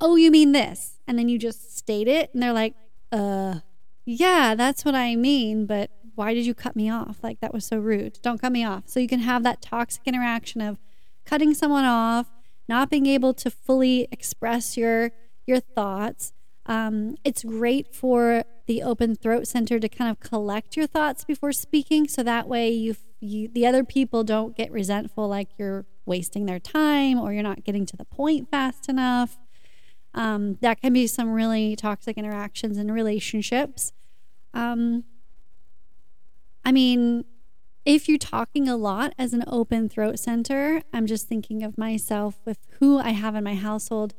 oh, 0.00 0.16
you 0.16 0.30
mean 0.30 0.52
this. 0.52 1.00
And 1.06 1.18
then 1.18 1.28
you 1.28 1.38
just 1.38 1.76
state 1.76 2.08
it. 2.08 2.30
And 2.32 2.42
they're 2.42 2.52
like, 2.52 2.74
uh, 3.12 3.60
yeah, 4.04 4.54
that's 4.54 4.84
what 4.84 4.94
I 4.94 5.16
mean. 5.16 5.66
But 5.66 5.90
why 6.14 6.34
did 6.34 6.46
you 6.46 6.54
cut 6.54 6.74
me 6.74 6.90
off? 6.90 7.18
Like, 7.22 7.40
that 7.40 7.52
was 7.52 7.64
so 7.64 7.78
rude. 7.78 8.18
Don't 8.22 8.40
cut 8.40 8.52
me 8.52 8.64
off. 8.64 8.84
So 8.86 9.00
you 9.00 9.08
can 9.08 9.20
have 9.20 9.42
that 9.44 9.62
toxic 9.62 10.02
interaction 10.06 10.60
of 10.60 10.78
cutting 11.24 11.54
someone 11.54 11.84
off 11.84 12.26
not 12.68 12.90
being 12.90 13.06
able 13.06 13.32
to 13.34 13.50
fully 13.50 14.08
express 14.12 14.76
your 14.76 15.10
your 15.46 15.60
thoughts. 15.60 16.32
Um, 16.68 17.16
it's 17.24 17.42
great 17.42 17.94
for 17.94 18.44
the 18.66 18.82
open 18.82 19.16
throat 19.16 19.48
center 19.48 19.80
to 19.80 19.88
kind 19.88 20.10
of 20.10 20.20
collect 20.20 20.76
your 20.76 20.86
thoughts 20.86 21.24
before 21.24 21.52
speaking, 21.52 22.06
so 22.06 22.22
that 22.22 22.46
way 22.46 22.70
you, 22.70 22.94
you 23.20 23.48
the 23.48 23.66
other 23.66 23.82
people 23.82 24.22
don't 24.22 24.56
get 24.56 24.70
resentful, 24.70 25.26
like 25.26 25.48
you're 25.58 25.86
wasting 26.04 26.46
their 26.46 26.60
time 26.60 27.18
or 27.18 27.32
you're 27.32 27.42
not 27.42 27.64
getting 27.64 27.86
to 27.86 27.96
the 27.96 28.04
point 28.04 28.50
fast 28.50 28.88
enough. 28.88 29.38
Um, 30.14 30.58
that 30.60 30.80
can 30.80 30.92
be 30.92 31.06
some 31.06 31.30
really 31.30 31.74
toxic 31.74 32.16
interactions 32.16 32.76
in 32.76 32.90
relationships. 32.90 33.92
Um, 34.52 35.04
I 36.64 36.72
mean, 36.72 37.24
if 37.84 38.08
you're 38.08 38.18
talking 38.18 38.68
a 38.68 38.76
lot 38.76 39.14
as 39.18 39.32
an 39.32 39.44
open 39.46 39.88
throat 39.88 40.18
center, 40.18 40.82
I'm 40.92 41.06
just 41.06 41.28
thinking 41.28 41.62
of 41.62 41.78
myself 41.78 42.38
with 42.44 42.58
who 42.78 42.98
I 42.98 43.10
have 43.10 43.34
in 43.34 43.44
my 43.44 43.54
household. 43.54 44.14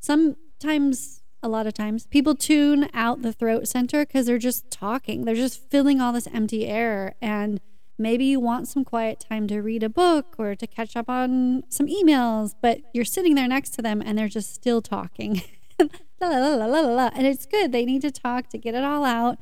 Sometimes, 0.00 1.17
a 1.42 1.48
lot 1.48 1.66
of 1.66 1.74
times, 1.74 2.06
people 2.06 2.34
tune 2.34 2.88
out 2.92 3.22
the 3.22 3.32
throat 3.32 3.68
center 3.68 4.04
because 4.04 4.26
they're 4.26 4.38
just 4.38 4.70
talking. 4.70 5.24
They're 5.24 5.34
just 5.34 5.70
filling 5.70 6.00
all 6.00 6.12
this 6.12 6.28
empty 6.32 6.66
air. 6.66 7.14
And 7.22 7.60
maybe 7.96 8.24
you 8.24 8.40
want 8.40 8.68
some 8.68 8.84
quiet 8.84 9.20
time 9.20 9.46
to 9.48 9.60
read 9.60 9.82
a 9.82 9.88
book 9.88 10.34
or 10.38 10.54
to 10.54 10.66
catch 10.66 10.96
up 10.96 11.08
on 11.08 11.64
some 11.68 11.86
emails, 11.86 12.54
but 12.60 12.80
you're 12.92 13.04
sitting 13.04 13.34
there 13.34 13.48
next 13.48 13.70
to 13.70 13.82
them 13.82 14.02
and 14.04 14.18
they're 14.18 14.28
just 14.28 14.54
still 14.54 14.82
talking. 14.82 15.42
la, 15.80 16.28
la, 16.28 16.38
la, 16.38 16.66
la, 16.66 16.80
la, 16.80 16.80
la. 16.80 17.10
And 17.14 17.26
it's 17.26 17.46
good. 17.46 17.72
They 17.72 17.84
need 17.84 18.02
to 18.02 18.10
talk 18.10 18.48
to 18.50 18.58
get 18.58 18.74
it 18.74 18.84
all 18.84 19.04
out. 19.04 19.38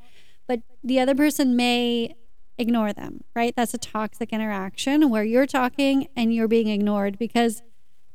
But 0.47 0.61
the 0.85 1.01
other 1.01 1.15
person 1.15 1.57
may 1.57 2.15
ignore 2.59 2.93
them, 2.93 3.23
right? 3.35 3.55
That's 3.57 3.75
a 3.75 3.79
toxic 3.79 4.33
interaction 4.33 5.11
where 5.11 5.25
you're 5.25 5.47
talking 5.47 6.09
and 6.17 6.33
you're 6.33 6.49
being 6.49 6.69
ignored 6.69 7.19
because 7.19 7.63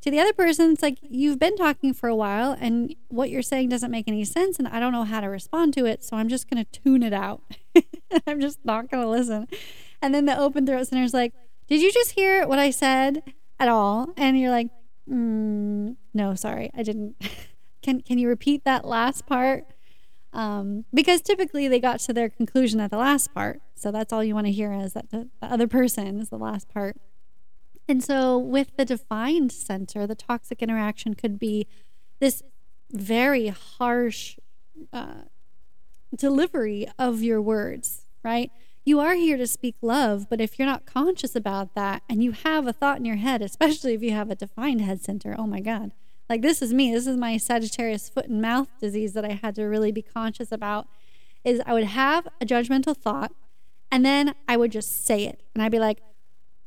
to 0.02 0.10
the 0.10 0.20
other 0.20 0.34
person, 0.34 0.72
it's 0.72 0.82
like 0.82 0.98
you've 1.02 1.40
been 1.40 1.56
talking 1.56 1.94
for 1.94 2.10
a 2.10 2.16
while 2.16 2.58
and 2.60 2.96
what 3.10 3.30
you're 3.30 3.44
saying 3.44 3.70
doesn't 3.70 3.92
make 3.92 4.08
any 4.08 4.26
sense 4.26 4.58
and 4.58 4.68
I 4.68 4.80
don't 4.80 4.92
know 4.92 5.04
how 5.04 5.22
to 5.22 5.28
respond 5.28 5.74
to 5.76 5.86
it. 5.86 6.04
So 6.04 6.18
I'm 6.18 6.28
just 6.28 6.50
going 6.50 6.64
to 6.64 6.82
tune 6.82 7.04
it 7.04 7.14
out. 7.14 7.42
I'm 8.28 8.42
just 8.42 8.60
not 8.66 8.90
going 8.90 9.04
to 9.04 9.10
listen. 9.10 9.48
And 10.02 10.14
then 10.14 10.26
the 10.26 10.38
open 10.38 10.66
throat 10.66 10.88
center 10.88 11.04
is 11.04 11.14
like, 11.14 11.34
Did 11.68 11.82
you 11.82 11.92
just 11.92 12.12
hear 12.12 12.48
what 12.48 12.58
I 12.58 12.72
said 12.72 13.22
at 13.60 13.70
all? 13.70 14.12
And 14.18 14.40
you're 14.40 14.52
like, 14.52 14.70
mm, 15.10 15.96
No, 16.14 16.34
sorry, 16.34 16.72
I 16.76 16.82
didn't. 16.82 17.16
can, 17.84 18.02
can 18.02 18.18
you 18.18 18.28
repeat 18.28 18.66
that 18.66 18.86
last 18.86 19.28
part? 19.28 19.66
Um, 20.34 20.86
because 20.94 21.22
typically 21.22 21.68
they 21.68 21.80
got 21.80 22.00
to 22.02 22.14
their 22.14 22.30
conclusion 22.30 22.80
at 22.80 22.90
the 22.90 22.98
last 22.98 23.34
part. 23.34 23.62
So 23.76 23.92
that's 23.92 24.12
all 24.12 24.24
you 24.24 24.34
want 24.34 24.48
to 24.48 24.54
hear 24.54 24.74
is 24.74 24.94
that 24.94 25.12
the, 25.12 25.30
the 25.42 25.48
other 25.48 25.68
person 25.68 26.20
is 26.20 26.30
the 26.30 26.38
last 26.38 26.70
part. 26.70 26.98
And 27.92 28.02
so 28.02 28.38
with 28.38 28.78
the 28.78 28.86
defined 28.86 29.52
center, 29.52 30.08
the 30.08 30.16
toxic 30.16 30.62
interaction 30.62 31.14
could 31.14 31.38
be 31.38 31.68
this 32.22 32.42
very 32.90 33.50
harsh 33.50 34.38
uh, 34.94 35.24
delivery 36.16 36.88
of 36.98 37.22
your 37.22 37.42
words, 37.42 38.06
right? 38.24 38.50
You 38.86 39.02
are 39.02 39.16
here 39.16 39.36
to 39.36 39.46
speak 39.46 39.76
love, 39.82 40.28
but 40.30 40.40
if 40.40 40.58
you're 40.58 40.70
not 40.70 40.86
conscious 40.86 41.36
about 41.36 41.76
that 41.76 42.04
and 42.10 42.24
you 42.24 42.32
have 42.32 42.66
a 42.66 42.72
thought 42.72 42.98
in 42.98 43.04
your 43.04 43.18
head, 43.18 43.42
especially 43.42 43.94
if 43.94 44.02
you 44.02 44.12
have 44.12 44.32
a 44.32 44.36
defined 44.36 44.80
head 44.80 45.04
center, 45.04 45.36
oh 45.38 45.46
my 45.46 45.60
God, 45.60 45.92
like 46.30 46.42
this 46.42 46.62
is 46.62 46.74
me. 46.74 46.94
This 46.94 47.08
is 47.08 47.18
my 47.18 47.36
Sagittarius 47.36 48.08
foot 48.08 48.28
and 48.28 48.42
mouth 48.42 48.70
disease 48.80 49.12
that 49.12 49.26
I 49.26 49.34
had 49.44 49.54
to 49.56 49.66
really 49.66 49.92
be 49.92 50.02
conscious 50.02 50.54
about. 50.54 50.88
Is 51.44 51.62
I 51.66 51.74
would 51.74 51.84
have 51.84 52.26
a 52.40 52.46
judgmental 52.46 52.96
thought, 52.96 53.34
and 53.92 54.06
then 54.06 54.34
I 54.48 54.56
would 54.56 54.72
just 54.72 55.06
say 55.06 55.26
it, 55.26 55.42
and 55.54 55.62
I'd 55.62 55.74
be 55.74 55.80
like, 55.80 56.00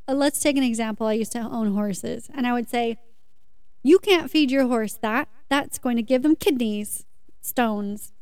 Uh, 0.07 0.15
"Let's 0.15 0.41
take 0.41 0.57
an 0.57 0.63
example. 0.63 1.07
I 1.07 1.15
used 1.15 1.33
to 1.33 1.41
own 1.41 1.75
horses, 1.75 2.31
and 2.35 2.47
I 2.47 2.53
would 2.53 2.69
say." 2.69 2.99
You 3.87 3.99
can't 3.99 4.31
feed 4.31 4.51
your 4.51 4.67
horse 4.67 4.95
that. 5.03 5.29
That's 5.51 5.79
going 5.79 5.97
to 5.97 6.03
give 6.03 6.23
them 6.23 6.37
kidneys, 6.37 7.05
stones. 7.43 8.15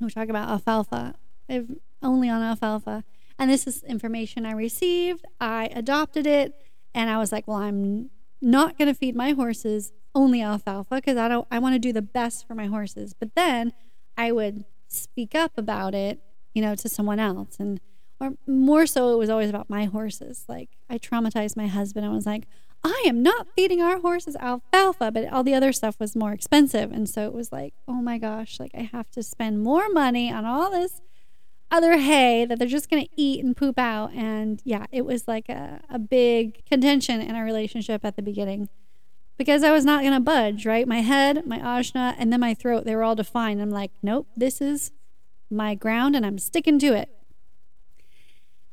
We're 0.00 0.08
talking 0.08 0.30
about 0.30 0.48
alfalfa, 0.48 1.14
if 1.46 1.66
only 2.02 2.30
on 2.30 2.42
alfalfa. 2.42 3.04
And 3.38 3.50
this 3.50 3.66
is 3.66 3.82
information 3.84 4.46
I 4.46 4.52
received. 4.52 5.26
I 5.40 5.66
adopted 5.74 6.26
it, 6.26 6.54
and 6.94 7.10
I 7.10 7.18
was 7.18 7.32
like, 7.32 7.46
well, 7.46 7.58
I'm 7.58 8.08
not 8.40 8.78
going 8.78 8.88
to 8.88 8.94
feed 8.94 9.14
my 9.14 9.32
horses 9.32 9.92
only 10.14 10.40
alfalfa 10.40 10.96
because 10.96 11.16
I 11.16 11.28
don't 11.28 11.46
I 11.50 11.58
want 11.58 11.74
to 11.74 11.78
do 11.78 11.92
the 11.92 12.02
best 12.02 12.46
for 12.46 12.54
my 12.54 12.66
horses. 12.66 13.12
But 13.12 13.34
then 13.34 13.72
I 14.16 14.32
would 14.32 14.64
speak 14.88 15.34
up 15.34 15.52
about 15.56 15.94
it, 15.94 16.20
you 16.54 16.62
know, 16.62 16.74
to 16.74 16.88
someone 16.88 17.20
else 17.20 17.56
and 17.58 17.78
or 18.20 18.32
more 18.46 18.86
so 18.86 19.12
it 19.12 19.18
was 19.18 19.30
always 19.30 19.50
about 19.50 19.70
my 19.70 19.84
horses. 19.84 20.44
Like 20.48 20.70
I 20.90 20.98
traumatized 20.98 21.56
my 21.56 21.66
husband 21.66 22.04
I 22.06 22.10
was 22.10 22.26
like, 22.26 22.44
I 22.84 23.02
am 23.06 23.22
not 23.22 23.48
feeding 23.56 23.82
our 23.82 23.98
horses 24.00 24.36
alfalfa, 24.36 25.10
but 25.10 25.32
all 25.32 25.42
the 25.42 25.54
other 25.54 25.72
stuff 25.72 25.96
was 25.98 26.14
more 26.14 26.32
expensive. 26.32 26.92
And 26.92 27.08
so 27.08 27.26
it 27.26 27.32
was 27.32 27.50
like, 27.50 27.74
oh 27.88 28.00
my 28.00 28.18
gosh, 28.18 28.60
like 28.60 28.70
I 28.74 28.88
have 28.92 29.10
to 29.12 29.22
spend 29.22 29.60
more 29.60 29.88
money 29.88 30.32
on 30.32 30.44
all 30.44 30.70
this 30.70 31.00
other 31.70 31.98
hay 31.98 32.44
that 32.44 32.58
they're 32.58 32.68
just 32.68 32.88
going 32.88 33.04
to 33.04 33.10
eat 33.16 33.44
and 33.44 33.56
poop 33.56 33.78
out. 33.78 34.12
And 34.14 34.62
yeah, 34.64 34.86
it 34.92 35.04
was 35.04 35.26
like 35.28 35.48
a, 35.48 35.80
a 35.90 35.98
big 35.98 36.64
contention 36.66 37.20
in 37.20 37.34
our 37.34 37.44
relationship 37.44 38.04
at 38.04 38.16
the 38.16 38.22
beginning. 38.22 38.68
because 39.36 39.62
I 39.62 39.70
was 39.70 39.84
not 39.84 40.02
going 40.02 40.14
to 40.14 40.20
budge, 40.20 40.66
right? 40.66 40.86
My 40.86 41.00
head, 41.00 41.46
my 41.46 41.58
ajna, 41.58 42.14
and 42.18 42.32
then 42.32 42.40
my 42.40 42.54
throat, 42.54 42.84
they 42.84 42.94
were 42.96 43.04
all 43.04 43.14
defined. 43.14 43.62
I'm 43.62 43.70
like, 43.70 43.92
nope, 44.02 44.26
this 44.36 44.60
is 44.60 44.92
my 45.50 45.74
ground 45.74 46.14
and 46.16 46.26
I'm 46.26 46.38
sticking 46.38 46.78
to 46.80 46.94
it. 46.94 47.08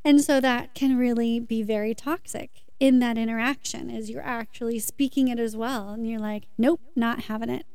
And 0.06 0.24
so 0.24 0.40
that 0.40 0.76
can 0.76 0.98
really 0.98 1.40
be 1.40 1.64
very 1.64 1.96
toxic 1.96 2.62
in 2.80 3.00
that 3.00 3.18
interaction 3.18 3.90
as 3.90 4.08
you're 4.08 4.22
actually 4.22 4.78
speaking 4.78 5.30
it 5.30 5.40
as 5.40 5.58
well. 5.58 5.90
And 5.90 6.08
you're 6.08 6.20
like, 6.20 6.44
nope, 6.60 6.80
not 6.96 7.24
having 7.24 7.50
it, 7.50 7.66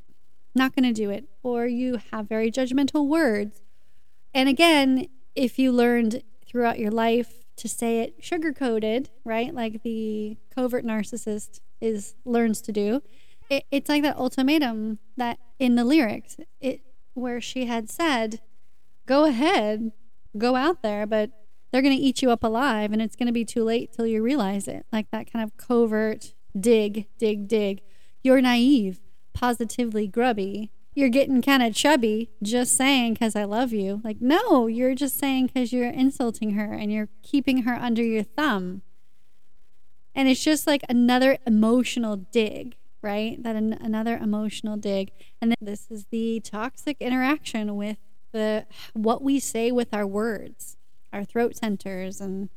not 0.54 0.76
going 0.76 0.84
to 0.84 0.92
do 0.92 1.10
it. 1.10 1.24
Or 1.42 1.66
you 1.66 1.98
have 2.12 2.28
very 2.28 2.52
judgmental 2.52 3.08
words. 3.08 3.60
And 4.32 4.48
again, 4.48 5.08
if 5.34 5.58
you 5.58 5.72
learned 5.72 6.22
throughout 6.46 6.78
your 6.78 6.92
life 6.92 7.44
to 7.56 7.68
say 7.68 8.00
it 8.00 8.14
sugar 8.20 8.52
coated, 8.52 9.10
right? 9.24 9.52
Like 9.52 9.82
the 9.82 10.36
covert 10.54 10.84
narcissist 10.84 11.58
is 11.80 12.14
learns 12.24 12.60
to 12.62 12.72
do. 12.72 13.02
It, 13.48 13.64
it's 13.72 13.88
like 13.88 14.04
that 14.04 14.16
ultimatum 14.16 15.00
that 15.16 15.38
in 15.58 15.74
the 15.74 15.84
lyrics, 15.84 16.36
it 16.60 16.80
where 17.14 17.40
she 17.40 17.66
had 17.66 17.90
said, 17.90 18.40
"Go 19.06 19.24
ahead, 19.24 19.92
go 20.38 20.56
out 20.56 20.82
there, 20.82 21.06
but 21.06 21.30
they're 21.70 21.82
going 21.82 21.96
to 21.96 22.02
eat 22.02 22.22
you 22.22 22.30
up 22.30 22.44
alive, 22.44 22.92
and 22.92 23.00
it's 23.00 23.16
going 23.16 23.26
to 23.26 23.32
be 23.32 23.44
too 23.44 23.64
late 23.64 23.92
till 23.92 24.06
you 24.06 24.22
realize 24.22 24.68
it." 24.68 24.86
Like 24.92 25.10
that 25.10 25.32
kind 25.32 25.44
of 25.44 25.56
covert 25.56 26.34
dig, 26.58 27.06
dig, 27.18 27.48
dig. 27.48 27.82
You're 28.22 28.40
naive, 28.40 29.00
positively 29.32 30.06
grubby. 30.06 30.70
You're 30.94 31.08
getting 31.08 31.40
kind 31.40 31.62
of 31.62 31.74
chubby 31.74 32.30
just 32.42 32.76
saying 32.76 33.14
because 33.14 33.36
I 33.36 33.44
love 33.44 33.72
you. 33.72 34.00
Like, 34.02 34.20
no, 34.20 34.66
you're 34.66 34.94
just 34.94 35.18
saying 35.18 35.46
because 35.46 35.72
you're 35.72 35.88
insulting 35.88 36.52
her 36.52 36.72
and 36.74 36.92
you're 36.92 37.08
keeping 37.22 37.62
her 37.62 37.74
under 37.74 38.02
your 38.02 38.24
thumb. 38.24 38.82
And 40.14 40.28
it's 40.28 40.42
just 40.42 40.66
like 40.66 40.82
another 40.88 41.38
emotional 41.46 42.16
dig, 42.16 42.76
right? 43.02 43.40
That 43.42 43.54
an, 43.56 43.74
another 43.74 44.18
emotional 44.18 44.76
dig. 44.76 45.12
And 45.40 45.52
then 45.52 45.56
this 45.60 45.86
is 45.90 46.06
the 46.10 46.40
toxic 46.40 46.96
interaction 47.00 47.76
with 47.76 47.98
the 48.32 48.66
what 48.92 49.22
we 49.22 49.38
say 49.38 49.70
with 49.70 49.94
our 49.94 50.06
words, 50.06 50.76
our 51.12 51.24
throat 51.24 51.56
centers 51.56 52.20
and 52.20 52.50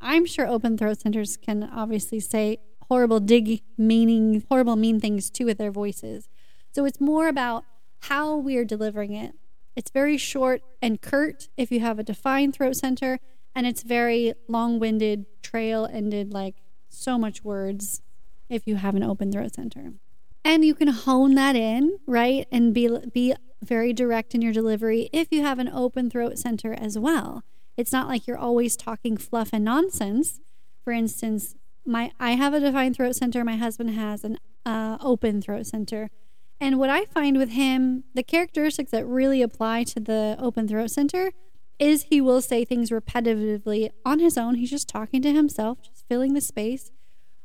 I'm 0.00 0.24
sure 0.24 0.46
open 0.46 0.78
throat 0.78 1.00
centers 1.00 1.36
can 1.36 1.62
obviously 1.62 2.20
say 2.20 2.58
horrible 2.88 3.20
dig 3.20 3.62
meaning 3.76 4.44
horrible 4.48 4.76
mean 4.76 4.98
things 4.98 5.30
too 5.30 5.46
with 5.46 5.58
their 5.58 5.70
voices. 5.70 6.28
So 6.72 6.84
it's 6.84 7.00
more 7.00 7.28
about 7.28 7.64
how 8.04 8.36
we 8.36 8.56
are 8.56 8.64
delivering 8.64 9.12
it. 9.12 9.34
It's 9.76 9.90
very 9.90 10.16
short 10.16 10.62
and 10.82 11.00
curt 11.00 11.48
if 11.56 11.70
you 11.70 11.80
have 11.80 11.98
a 11.98 12.02
defined 12.02 12.54
throat 12.54 12.76
center, 12.76 13.20
and 13.54 13.66
it's 13.66 13.82
very 13.82 14.34
long 14.48 14.78
winded, 14.78 15.26
trail 15.42 15.88
ended, 15.90 16.32
like 16.32 16.56
so 16.88 17.18
much 17.18 17.44
words 17.44 18.02
if 18.48 18.66
you 18.66 18.76
have 18.76 18.94
an 18.94 19.02
open 19.02 19.30
throat 19.30 19.54
center. 19.54 19.92
And 20.44 20.64
you 20.64 20.74
can 20.74 20.88
hone 20.88 21.34
that 21.34 21.54
in, 21.54 21.98
right? 22.06 22.46
And 22.50 22.74
be 22.74 22.88
be 23.12 23.34
very 23.62 23.92
direct 23.92 24.34
in 24.34 24.42
your 24.42 24.52
delivery 24.52 25.10
if 25.12 25.28
you 25.30 25.42
have 25.42 25.58
an 25.58 25.68
open 25.68 26.10
throat 26.10 26.38
center 26.38 26.72
as 26.72 26.98
well. 26.98 27.44
It's 27.76 27.92
not 27.92 28.08
like 28.08 28.26
you're 28.26 28.38
always 28.38 28.76
talking 28.76 29.16
fluff 29.16 29.50
and 29.52 29.64
nonsense. 29.64 30.40
For 30.84 30.92
instance, 30.92 31.54
my 31.86 32.12
I 32.20 32.32
have 32.32 32.54
a 32.54 32.60
defined 32.60 32.96
throat 32.96 33.16
center, 33.16 33.44
my 33.44 33.56
husband 33.56 33.90
has 33.90 34.24
an 34.24 34.38
uh, 34.66 34.98
open 35.00 35.40
throat 35.40 35.66
center. 35.66 36.10
And 36.60 36.78
what 36.78 36.90
I 36.90 37.06
find 37.06 37.38
with 37.38 37.50
him, 37.50 38.04
the 38.14 38.22
characteristics 38.22 38.90
that 38.90 39.06
really 39.06 39.40
apply 39.40 39.84
to 39.84 40.00
the 40.00 40.36
open 40.38 40.68
throat 40.68 40.90
center 40.90 41.32
is 41.78 42.04
he 42.04 42.20
will 42.20 42.42
say 42.42 42.64
things 42.64 42.90
repetitively 42.90 43.90
on 44.04 44.18
his 44.18 44.36
own. 44.36 44.56
He's 44.56 44.70
just 44.70 44.88
talking 44.88 45.22
to 45.22 45.32
himself, 45.32 45.78
just 45.82 46.04
filling 46.06 46.34
the 46.34 46.42
space. 46.42 46.90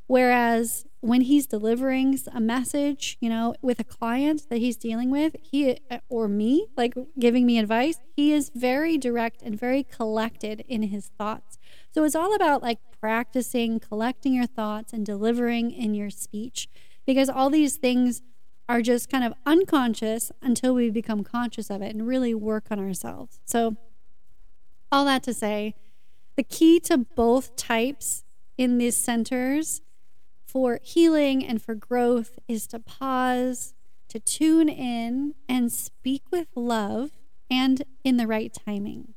Whereas 0.08 0.86
when 1.02 1.22
he's 1.22 1.48
delivering 1.48 2.20
a 2.32 2.40
message, 2.40 3.18
you 3.20 3.30
know, 3.30 3.56
with 3.62 3.80
a 3.80 3.84
client 3.84 4.44
that 4.50 4.58
he's 4.58 4.78
dealing 4.78 5.10
with, 5.10 5.36
he 5.42 5.78
uh, 5.90 6.00
or 6.10 6.28
me, 6.28 6.68
like 6.78 6.96
giving 7.18 7.46
me 7.46 7.58
advice, 7.58 8.00
he 8.16 8.32
is 8.32 8.52
very 8.54 8.98
direct 8.98 9.42
and 9.42 9.60
very 9.60 9.84
collected 9.84 10.64
in 10.68 10.84
his 10.84 11.08
thoughts. 11.18 11.58
So 11.92 12.04
it's 12.04 12.16
all 12.16 12.36
about 12.36 12.62
like 12.62 12.80
practicing 13.00 13.80
collecting 13.80 14.34
your 14.34 14.48
thoughts 14.48 14.94
and 14.94 15.06
delivering 15.06 15.72
in 15.72 15.94
your 15.94 16.10
speech 16.10 16.70
because 17.06 17.30
all 17.30 17.50
these 17.50 17.78
things 17.78 18.22
are 18.68 18.82
just 18.82 19.10
kind 19.10 19.24
of 19.24 19.34
unconscious 19.46 20.32
until 20.42 20.74
we 20.74 20.90
become 20.90 21.24
conscious 21.24 21.70
of 21.70 21.82
it 21.82 21.94
and 21.94 22.08
really 22.08 22.34
work 22.34 22.66
on 22.72 22.80
ourselves. 22.80 23.40
So, 23.46 23.76
all 24.92 25.06
that 25.06 25.24
to 25.24 25.34
say, 25.34 25.76
the 26.36 26.44
key 26.44 26.80
to 26.82 26.98
both 26.98 27.56
types 27.56 28.24
in 28.58 28.78
these 28.78 28.98
centers 28.98 29.82
for 30.56 30.80
healing 30.82 31.46
and 31.46 31.62
for 31.62 31.76
growth 31.76 32.40
is 32.48 32.66
to 32.66 32.80
pause, 32.80 33.74
to 34.08 34.22
tune 34.22 34.70
in, 34.70 35.36
and 35.50 35.70
speak 35.70 36.22
with 36.32 36.48
love 36.56 37.12
and 37.52 37.84
in 38.06 38.16
the 38.16 38.26
right 38.26 38.56
timing. 38.66 39.16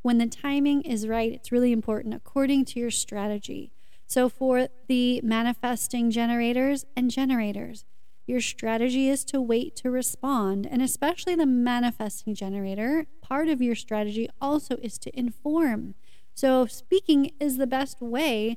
When 0.00 0.16
the 0.16 0.26
timing 0.26 0.80
is 0.80 1.06
right, 1.06 1.30
it's 1.30 1.52
really 1.52 1.72
important 1.72 2.14
according 2.14 2.64
to 2.66 2.80
your 2.80 2.90
strategy. 2.90 3.70
So, 4.06 4.30
for 4.30 4.68
the 4.86 5.20
manifesting 5.22 6.10
generators 6.10 6.86
and 6.96 7.10
generators, 7.10 7.84
your 8.26 8.40
strategy 8.40 9.10
is 9.10 9.26
to 9.26 9.42
wait 9.42 9.76
to 9.76 9.90
respond. 9.90 10.66
And 10.66 10.80
especially 10.80 11.34
the 11.34 11.44
manifesting 11.44 12.34
generator, 12.34 13.04
part 13.20 13.48
of 13.48 13.60
your 13.60 13.74
strategy 13.74 14.30
also 14.40 14.76
is 14.76 14.96
to 15.00 15.14
inform. 15.14 15.96
So, 16.32 16.64
speaking 16.64 17.32
is 17.38 17.58
the 17.58 17.66
best 17.66 18.00
way 18.00 18.56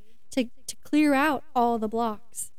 to 0.72 0.76
clear 0.84 1.14
out 1.14 1.44
all 1.56 1.80
the 1.80 1.88
blocks. 1.88 2.52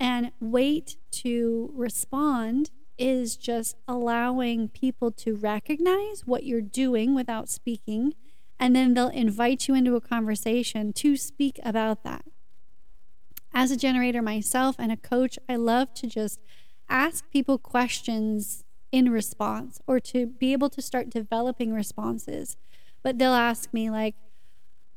And 0.00 0.32
wait 0.40 0.96
to 1.12 1.70
respond 1.74 2.70
is 2.96 3.36
just 3.36 3.76
allowing 3.86 4.68
people 4.68 5.10
to 5.12 5.34
recognize 5.34 6.26
what 6.26 6.44
you're 6.44 6.60
doing 6.60 7.14
without 7.14 7.48
speaking. 7.48 8.14
And 8.58 8.74
then 8.74 8.94
they'll 8.94 9.08
invite 9.08 9.68
you 9.68 9.74
into 9.74 9.94
a 9.94 10.00
conversation 10.00 10.92
to 10.94 11.16
speak 11.16 11.60
about 11.64 12.02
that 12.04 12.24
as 13.58 13.70
a 13.70 13.76
generator 13.76 14.22
myself 14.22 14.76
and 14.78 14.92
a 14.92 14.96
coach, 14.96 15.38
I 15.48 15.56
love 15.56 15.94
to 15.94 16.06
just 16.06 16.40
ask 16.88 17.28
people 17.30 17.58
questions 17.58 18.64
in 18.92 19.10
response 19.10 19.80
or 19.86 20.00
to 20.00 20.26
be 20.26 20.52
able 20.52 20.70
to 20.70 20.82
start 20.82 21.10
developing 21.10 21.72
responses. 21.72 22.56
But 23.02 23.18
they'll 23.18 23.32
ask 23.32 23.72
me, 23.72 23.90
like, 23.90 24.14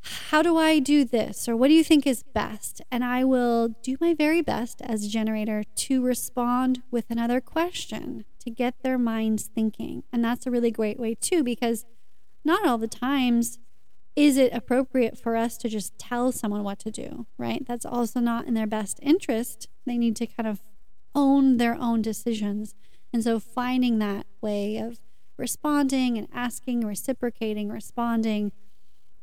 how 0.04 0.42
do 0.42 0.58
I 0.58 0.80
do 0.80 1.06
this? 1.06 1.48
Or 1.48 1.56
what 1.56 1.68
do 1.68 1.74
you 1.74 1.84
think 1.84 2.08
is 2.08 2.24
best? 2.24 2.82
And 2.92 3.04
I 3.04 3.24
will 3.24 3.70
do 3.84 3.98
my 4.02 4.14
very 4.14 4.42
best 4.42 4.82
as 4.82 5.06
a 5.06 5.10
generator 5.10 5.64
to 5.76 6.04
respond 6.04 6.82
with 6.90 7.06
another 7.10 7.40
question 7.42 8.26
to 8.40 8.50
get 8.50 8.82
their 8.82 8.98
minds 8.98 9.50
thinking. 9.54 10.04
And 10.12 10.24
that's 10.24 10.48
a 10.48 10.52
really 10.52 10.72
great 10.72 11.00
way, 11.00 11.16
too, 11.16 11.44
because 11.44 11.86
not 12.44 12.66
all 12.66 12.78
the 12.78 12.88
times 12.88 13.60
is 14.16 14.38
it 14.38 14.52
appropriate 14.54 15.18
for 15.18 15.36
us 15.36 15.58
to 15.58 15.70
just 15.70 15.98
tell 15.98 16.32
someone 16.32 16.64
what 16.64 16.80
to 16.80 16.92
do, 16.92 17.26
right? 17.38 17.66
That's 17.66 17.86
also 17.86 18.20
not 18.20 18.46
in 18.46 18.56
their 18.56 18.68
best 18.68 19.00
interest. 19.02 19.68
They 19.86 19.98
need 19.98 20.16
to 20.18 20.28
kind 20.28 20.48
of 20.48 20.62
own 21.16 21.58
their 21.58 21.76
own 21.76 22.02
decisions. 22.02 22.76
And 23.14 23.24
so 23.24 23.40
finding 23.40 24.00
that 24.00 24.26
way 24.42 24.78
of 24.78 25.00
responding 25.38 26.18
and 26.18 26.28
asking, 26.34 26.82
reciprocating, 26.82 27.70
responding, 27.70 28.52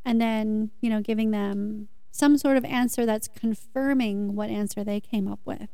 and 0.09 0.19
then, 0.19 0.71
you 0.81 0.89
know, 0.89 1.03
giving 1.03 1.33
them 1.33 1.89
some 2.11 2.39
sort 2.39 2.57
of 2.57 2.65
answer 2.65 3.05
that's 3.05 3.29
confirming 3.29 4.35
what 4.35 4.49
answer 4.49 4.83
they 4.83 5.01
came 5.01 5.29
up 5.29 5.41
with. 5.45 5.69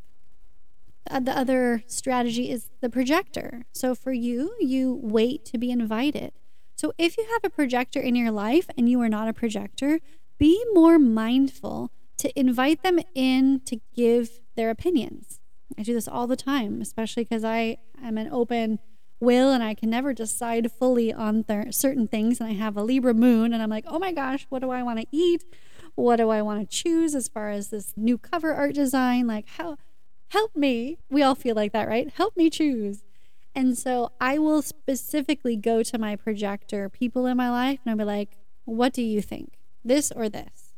Uh, 1.08 1.20
the 1.20 1.30
other 1.38 1.84
strategy 1.86 2.50
is 2.50 2.68
the 2.80 2.90
projector. 2.90 3.64
So 3.70 3.94
for 3.94 4.12
you, 4.12 4.56
you 4.58 4.98
wait 5.00 5.44
to 5.44 5.56
be 5.56 5.70
invited. 5.70 6.32
So 6.74 6.92
if 6.98 7.16
you 7.16 7.24
have 7.32 7.42
a 7.44 7.54
projector 7.54 8.00
in 8.00 8.16
your 8.16 8.32
life 8.32 8.66
and 8.76 8.88
you 8.88 9.00
are 9.02 9.08
not 9.08 9.28
a 9.28 9.32
projector, 9.32 10.00
be 10.36 10.64
more 10.72 10.98
mindful 10.98 11.92
to 12.18 12.36
invite 12.36 12.82
them 12.82 12.98
in 13.14 13.60
to 13.66 13.78
give 13.94 14.40
their 14.56 14.70
opinions. 14.70 15.38
I 15.78 15.84
do 15.84 15.94
this 15.94 16.08
all 16.08 16.26
the 16.26 16.34
time, 16.34 16.80
especially 16.80 17.22
because 17.22 17.44
I 17.44 17.76
am 18.02 18.18
an 18.18 18.28
open 18.32 18.80
will 19.24 19.50
and 19.50 19.62
I 19.62 19.74
can 19.74 19.90
never 19.90 20.12
decide 20.12 20.70
fully 20.70 21.12
on 21.12 21.44
th- 21.44 21.74
certain 21.74 22.06
things. 22.06 22.40
And 22.40 22.48
I 22.48 22.52
have 22.52 22.76
a 22.76 22.82
Libra 22.82 23.14
moon, 23.14 23.52
and 23.52 23.62
I'm 23.62 23.70
like, 23.70 23.84
oh 23.88 23.98
my 23.98 24.12
gosh, 24.12 24.46
what 24.50 24.60
do 24.60 24.70
I 24.70 24.82
want 24.82 25.00
to 25.00 25.06
eat? 25.10 25.44
What 25.94 26.16
do 26.16 26.30
I 26.30 26.42
want 26.42 26.60
to 26.60 26.76
choose 26.76 27.14
as 27.14 27.28
far 27.28 27.50
as 27.50 27.68
this 27.68 27.92
new 27.96 28.18
cover 28.18 28.52
art 28.52 28.74
design? 28.74 29.26
Like, 29.26 29.48
how 29.56 29.76
help 30.28 30.54
me? 30.56 30.98
We 31.10 31.22
all 31.22 31.34
feel 31.34 31.54
like 31.54 31.72
that, 31.72 31.88
right? 31.88 32.10
Help 32.10 32.36
me 32.36 32.50
choose. 32.50 33.02
And 33.54 33.78
so 33.78 34.10
I 34.20 34.38
will 34.38 34.62
specifically 34.62 35.56
go 35.56 35.82
to 35.84 35.98
my 35.98 36.16
projector 36.16 36.88
people 36.88 37.26
in 37.26 37.36
my 37.36 37.50
life 37.50 37.78
and 37.84 37.90
I'll 37.92 37.96
be 37.96 38.04
like, 38.04 38.38
what 38.64 38.92
do 38.92 39.02
you 39.02 39.22
think? 39.22 39.58
This 39.84 40.10
or 40.10 40.28
this? 40.28 40.74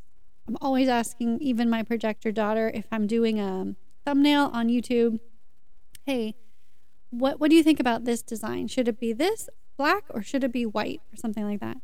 I'm 0.47 0.57
always 0.61 0.87
asking 0.87 1.39
even 1.41 1.69
my 1.69 1.81
projector 1.81 2.31
daughter 2.31 2.71
if 2.73 2.85
I'm 2.91 3.07
doing 3.07 3.39
a 3.39 3.75
thumbnail 4.05 4.51
on 4.53 4.67
YouTube, 4.67 5.19
hey, 6.05 6.35
what 7.09 7.39
what 7.39 7.49
do 7.49 7.55
you 7.55 7.63
think 7.63 7.79
about 7.79 8.05
this 8.05 8.21
design? 8.21 8.67
Should 8.67 8.87
it 8.87 8.99
be 8.99 9.13
this 9.13 9.49
black 9.77 10.03
or 10.09 10.21
should 10.21 10.43
it 10.43 10.51
be 10.51 10.65
white 10.65 11.01
or 11.13 11.17
something 11.17 11.45
like 11.45 11.59
that? 11.59 11.77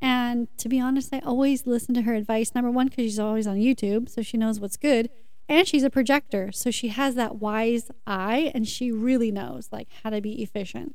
And 0.00 0.46
to 0.58 0.68
be 0.68 0.80
honest, 0.80 1.12
I 1.12 1.18
always 1.20 1.66
listen 1.66 1.94
to 1.94 2.02
her 2.02 2.14
advice. 2.14 2.54
Number 2.54 2.70
one, 2.70 2.86
because 2.86 3.04
she's 3.04 3.18
always 3.18 3.46
on 3.46 3.56
YouTube, 3.56 4.08
so 4.08 4.22
she 4.22 4.36
knows 4.36 4.60
what's 4.60 4.76
good. 4.76 5.10
And 5.48 5.66
she's 5.66 5.82
a 5.82 5.90
projector, 5.90 6.52
so 6.52 6.70
she 6.70 6.88
has 6.88 7.14
that 7.14 7.36
wise 7.36 7.90
eye 8.06 8.52
and 8.54 8.68
she 8.68 8.92
really 8.92 9.32
knows 9.32 9.70
like 9.72 9.88
how 10.02 10.10
to 10.10 10.20
be 10.20 10.42
efficient. 10.42 10.94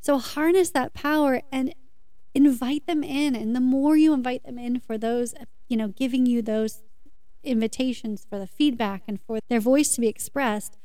So 0.00 0.18
harness 0.18 0.70
that 0.70 0.92
power 0.92 1.40
and 1.50 1.74
invite 2.34 2.86
them 2.86 3.02
in 3.02 3.34
and 3.34 3.54
the 3.54 3.60
more 3.60 3.96
you 3.96 4.12
invite 4.12 4.44
them 4.44 4.58
in 4.58 4.80
for 4.80 4.98
those 4.98 5.34
you 5.68 5.76
know 5.76 5.88
giving 5.88 6.26
you 6.26 6.42
those 6.42 6.82
invitations 7.44 8.26
for 8.28 8.38
the 8.38 8.46
feedback 8.46 9.02
and 9.06 9.20
for 9.20 9.38
their 9.48 9.60
voice 9.60 9.94
to 9.94 10.00
be 10.00 10.08
expressed 10.08 10.76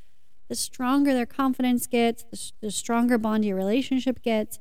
the 0.50 0.56
stronger 0.56 1.14
their 1.14 1.26
confidence 1.26 1.88
gets 1.88 2.24
the, 2.24 2.52
the 2.68 2.72
stronger 2.72 3.18
bond 3.18 3.46
your 3.46 3.56
relationship 3.56 4.22
gets. 4.22 4.60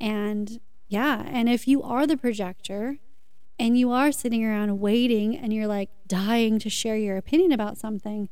And 0.00 0.60
yeah 0.92 1.22
and 1.26 1.48
if 1.48 1.66
you 1.66 1.82
are 1.82 2.06
the 2.06 2.18
projector 2.18 2.98
and 3.58 3.78
you 3.78 3.90
are 3.90 4.12
sitting 4.12 4.44
around 4.44 4.78
waiting 4.78 5.34
and 5.34 5.52
you're 5.52 5.66
like 5.66 5.88
dying 6.06 6.58
to 6.58 6.68
share 6.68 6.96
your 6.96 7.16
opinion 7.16 7.50
about 7.50 7.78
something 7.78 8.28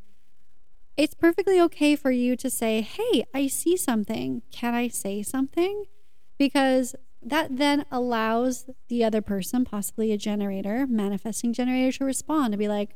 it's 0.94 1.14
perfectly 1.14 1.58
okay 1.58 1.96
for 1.96 2.10
you 2.10 2.36
to 2.36 2.50
say 2.50 2.82
hey 2.82 3.24
i 3.34 3.46
see 3.46 3.76
something. 3.78 4.42
Can 4.52 4.74
i 4.74 4.88
say 4.88 5.22
something? 5.22 5.84
Because 6.38 6.94
that 7.22 7.56
then 7.56 7.84
allows 7.90 8.66
the 8.88 9.04
other 9.04 9.22
person, 9.22 9.64
possibly 9.64 10.12
a 10.12 10.18
generator, 10.18 10.86
manifesting 10.86 11.52
generator, 11.52 11.98
to 11.98 12.04
respond 12.04 12.54
and 12.54 12.58
be 12.58 12.68
like, 12.68 12.90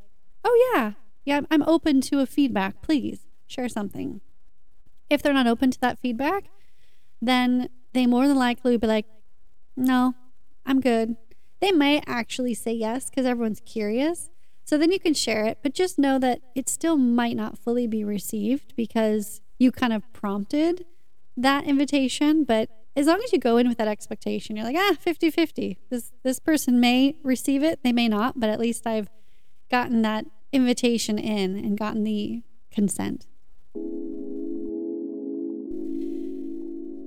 oh, 0.44 0.72
yeah, 0.72 0.92
yeah, 1.26 1.42
I'm 1.50 1.62
open 1.64 2.00
to 2.02 2.20
a 2.20 2.26
feedback. 2.26 2.80
Please 2.80 3.23
share 3.46 3.68
something. 3.68 4.20
If 5.10 5.22
they're 5.22 5.32
not 5.32 5.46
open 5.46 5.70
to 5.70 5.80
that 5.80 5.98
feedback, 5.98 6.44
then 7.20 7.68
they 7.92 8.06
more 8.06 8.26
than 8.26 8.36
likely 8.36 8.72
will 8.72 8.78
be 8.78 8.86
like, 8.86 9.06
no, 9.76 10.14
I'm 10.66 10.80
good. 10.80 11.16
They 11.60 11.72
may 11.72 12.02
actually 12.06 12.54
say 12.54 12.72
yes 12.72 13.10
because 13.10 13.26
everyone's 13.26 13.60
curious. 13.60 14.30
So 14.64 14.78
then 14.78 14.92
you 14.92 14.98
can 14.98 15.14
share 15.14 15.44
it, 15.44 15.58
but 15.62 15.74
just 15.74 15.98
know 15.98 16.18
that 16.18 16.40
it 16.54 16.68
still 16.68 16.96
might 16.96 17.36
not 17.36 17.58
fully 17.58 17.86
be 17.86 18.02
received 18.02 18.74
because 18.76 19.40
you 19.58 19.70
kind 19.70 19.92
of 19.92 20.10
prompted 20.12 20.86
that 21.36 21.64
invitation, 21.64 22.44
but 22.44 22.70
as 22.96 23.06
long 23.06 23.20
as 23.24 23.32
you 23.32 23.38
go 23.38 23.56
in 23.56 23.68
with 23.68 23.78
that 23.78 23.88
expectation, 23.88 24.56
you're 24.56 24.64
like, 24.64 24.76
ah, 24.78 24.94
50 24.98 25.30
50. 25.30 25.78
This, 25.90 26.12
this 26.22 26.38
person 26.38 26.80
may 26.80 27.16
receive 27.22 27.62
it, 27.62 27.80
they 27.82 27.92
may 27.92 28.08
not, 28.08 28.38
but 28.38 28.48
at 28.48 28.60
least 28.60 28.86
I've 28.86 29.08
gotten 29.70 30.02
that 30.02 30.26
invitation 30.52 31.18
in 31.18 31.56
and 31.56 31.76
gotten 31.76 32.04
the 32.04 32.42
consent. 32.70 33.26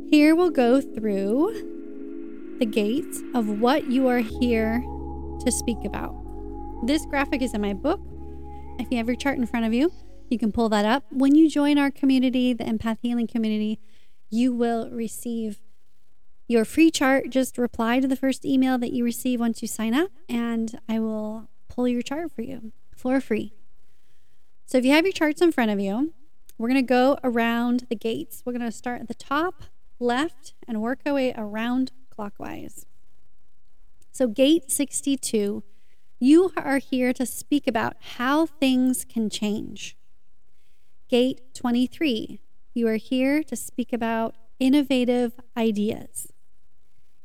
Here 0.10 0.36
we'll 0.36 0.52
go 0.52 0.80
through 0.80 2.56
the 2.60 2.66
gates 2.66 3.22
of 3.36 3.60
what 3.60 3.92
you 3.92 4.08
are 4.08 4.20
here 4.20 4.80
to 5.44 5.52
speak 5.52 5.84
about. 5.84 6.16
This 6.86 7.06
graphic 7.06 7.42
is 7.42 7.54
in 7.54 7.60
my 7.60 7.74
book. 7.74 8.00
If 8.80 8.88
you 8.90 8.98
have 8.98 9.08
your 9.08 9.18
chart 9.18 9.38
in 9.38 9.46
front 9.46 9.66
of 9.66 9.74
you, 9.74 9.92
you 10.30 10.40
can 10.40 10.54
pull 10.54 10.70
that 10.70 10.86
up. 10.86 11.04
When 11.12 11.36
you 11.36 11.50
join 11.50 11.78
our 11.78 11.92
community, 11.92 12.54
the 12.54 12.64
Empath 12.64 13.00
Healing 13.02 13.28
community, 13.28 13.82
you 14.30 14.54
will 14.54 14.90
receive 14.90 15.60
your 16.48 16.64
free 16.64 16.90
chart, 16.90 17.30
just 17.30 17.58
reply 17.58 18.00
to 18.00 18.08
the 18.08 18.16
first 18.16 18.46
email 18.46 18.78
that 18.78 18.94
you 18.94 19.04
receive 19.04 19.42
once 19.42 19.62
you 19.62 19.68
sign 19.68 19.94
up, 19.94 20.12
and 20.30 20.80
I 20.88 21.00
will 21.00 21.50
pull 21.68 21.86
your 21.86 22.02
chart 22.02 22.32
for 22.32 22.44
you 22.44 22.72
for 22.96 23.20
free. 23.20 23.52
So 24.66 24.78
if 24.78 24.86
you 24.86 24.92
have 24.92 25.06
your 25.06 25.12
charts 25.12 25.42
in 25.42 25.52
front 25.52 25.72
of 25.72 25.82
you, 25.82 26.14
we're 26.58 26.70
going 26.70 26.82
to 26.82 26.88
go 26.88 27.18
around 27.24 27.86
the 27.90 27.96
gates. 27.96 28.42
We're 28.46 28.54
going 28.54 28.66
to 28.66 28.72
start 28.72 29.02
at 29.02 29.08
the 29.08 29.14
top 29.14 29.64
left 30.00 30.54
and 30.68 30.82
work 30.82 31.00
our 31.06 31.14
way 31.14 31.34
around 31.36 31.92
clockwise. 32.10 32.86
So, 34.12 34.28
gate 34.28 34.72
62, 34.72 35.64
you 36.20 36.52
are 36.58 36.80
here 36.80 37.14
to 37.14 37.26
speak 37.26 37.68
about 37.68 37.96
how 38.18 38.48
things 38.48 39.06
can 39.06 39.30
change. 39.30 39.96
Gate 41.08 41.42
23, 41.54 42.42
you 42.74 42.88
are 42.88 42.96
here 42.96 43.44
to 43.44 43.56
speak 43.56 43.94
about 43.94 44.36
innovative 44.60 45.34
ideas. 45.56 46.34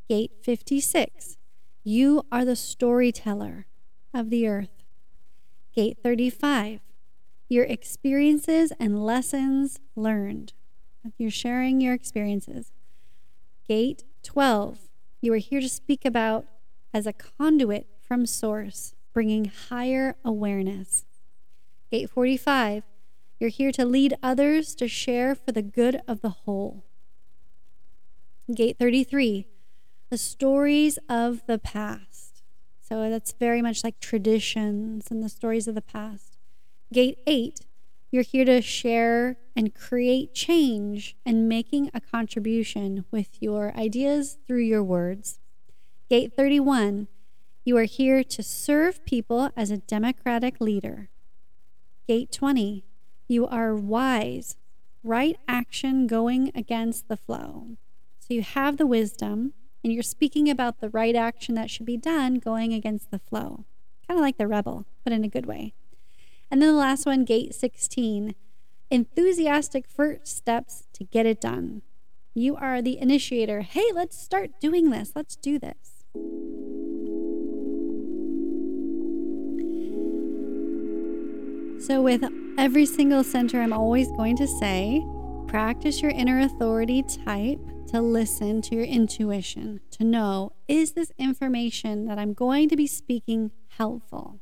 Gate 0.09 0.33
56. 0.43 1.39
You 1.85 2.23
are 2.31 2.45
the 2.45 2.55
storyteller 2.55 3.67
of 4.13 4.29
the 4.29 4.47
earth. 4.47 4.85
Gate 5.75 5.97
35. 6.03 6.81
Your 7.53 7.65
experiences 7.65 8.73
and 8.81 9.05
lessons 9.05 9.79
learned. 9.95 10.55
You're 11.19 11.31
sharing 11.31 11.83
your 11.83 11.93
experiences. 11.93 12.73
Gate 13.69 14.05
12. 14.23 14.89
You 15.21 15.35
are 15.35 15.37
here 15.37 15.61
to 15.61 15.69
speak 15.69 16.07
about 16.07 16.47
as 16.95 17.07
a 17.07 17.13
conduit 17.13 17.89
from 18.01 18.25
Source, 18.25 18.95
bringing 19.13 19.53
higher 19.69 20.17
awareness. 20.25 21.05
Gate 21.91 22.09
45. 22.09 22.85
You're 23.39 23.51
here 23.51 23.73
to 23.73 23.85
lead 23.85 24.15
others 24.23 24.75
to 24.77 24.89
share 24.89 25.35
for 25.35 25.53
the 25.53 25.61
good 25.61 26.01
of 26.09 26.23
the 26.23 26.31
whole. 26.31 26.87
Gate 28.55 28.79
33 28.79 29.47
the 30.09 30.17
stories 30.17 30.99
of 31.07 31.43
the 31.47 31.59
past. 31.59 32.43
So 32.81 33.11
that's 33.11 33.33
very 33.33 33.61
much 33.61 33.85
like 33.85 34.01
traditions 34.01 35.11
and 35.11 35.23
the 35.23 35.29
stories 35.29 35.69
of 35.69 35.75
the 35.75 35.83
past. 35.83 36.32
Gate 36.93 37.21
eight, 37.27 37.61
you're 38.11 38.23
here 38.23 38.45
to 38.45 38.61
share 38.61 39.39
and 39.57 39.75
create 39.75 40.35
change 40.35 41.17
and 41.25 41.49
making 41.49 41.91
a 41.95 42.03
contribution 42.03 43.07
with 43.11 43.41
your 43.41 43.75
ideas 43.75 44.37
through 44.47 44.61
your 44.61 44.85
words. 44.85 45.39
Gate 46.11 46.35
31, 46.37 47.09
you 47.65 47.79
are 47.79 47.85
here 47.85 48.23
to 48.23 48.43
serve 48.43 49.07
people 49.07 49.49
as 49.57 49.71
a 49.71 49.79
democratic 49.79 50.61
leader. 50.61 51.09
Gate 52.07 52.31
20, 52.31 52.85
you 53.27 53.47
are 53.47 53.75
wise, 53.75 54.59
right 55.03 55.39
action 55.49 56.07
going 56.07 56.53
against 56.55 57.09
the 57.09 57.17
flow. 57.17 57.79
So 58.19 58.35
you 58.35 58.43
have 58.43 58.77
the 58.77 58.87
wisdom 58.87 59.55
and 59.83 59.95
you're 59.95 60.03
speaking 60.03 60.51
about 60.51 60.81
the 60.81 60.91
right 60.91 61.17
action 61.17 61.55
that 61.55 61.71
should 61.71 61.87
be 61.87 61.97
done 61.97 62.35
going 62.35 62.75
against 62.75 63.11
the 63.11 63.19
flow. 63.19 63.65
Kind 64.07 64.19
of 64.19 64.23
like 64.23 64.37
the 64.37 64.47
rebel, 64.47 64.85
but 65.05 65.15
in 65.15 65.25
a 65.25 65.29
good 65.29 65.47
way. 65.47 65.73
And 66.53 66.61
then 66.61 66.69
the 66.69 66.79
last 66.79 67.07
one, 67.07 67.25
gate 67.25 67.55
16 67.55 68.35
enthusiastic 68.91 69.89
first 69.89 70.27
steps 70.27 70.85
to 70.93 71.03
get 71.03 71.25
it 71.25 71.41
done. 71.41 71.81
You 72.35 72.57
are 72.57 72.83
the 72.83 72.99
initiator. 72.99 73.63
Hey, 73.63 73.87
let's 73.95 74.19
start 74.19 74.61
doing 74.61 74.91
this. 74.91 75.13
Let's 75.17 75.35
do 75.35 75.59
this. 75.59 76.05
So, 81.87 82.03
with 82.03 82.23
every 82.59 82.85
single 82.85 83.25
center, 83.25 83.63
I'm 83.63 83.73
always 83.73 84.09
going 84.09 84.37
to 84.37 84.47
say 84.47 85.03
practice 85.47 86.03
your 86.03 86.11
inner 86.11 86.41
authority 86.41 87.03
type 87.25 87.61
to 87.89 88.03
listen 88.03 88.61
to 88.63 88.75
your 88.75 88.85
intuition, 88.85 89.81
to 89.93 90.05
know 90.05 90.53
is 90.69 90.93
this 90.93 91.13
information 91.19 92.05
that 92.05 92.19
I'm 92.19 92.35
going 92.35 92.69
to 92.69 92.77
be 92.77 92.87
speaking 92.87 93.53
helpful? 93.79 94.41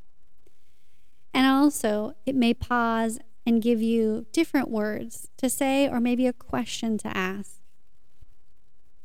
And 1.33 1.47
also, 1.47 2.13
it 2.25 2.35
may 2.35 2.53
pause 2.53 3.19
and 3.45 3.61
give 3.61 3.81
you 3.81 4.25
different 4.31 4.69
words 4.69 5.29
to 5.37 5.49
say 5.49 5.87
or 5.87 5.99
maybe 5.99 6.27
a 6.27 6.33
question 6.33 6.97
to 6.99 7.15
ask. 7.15 7.61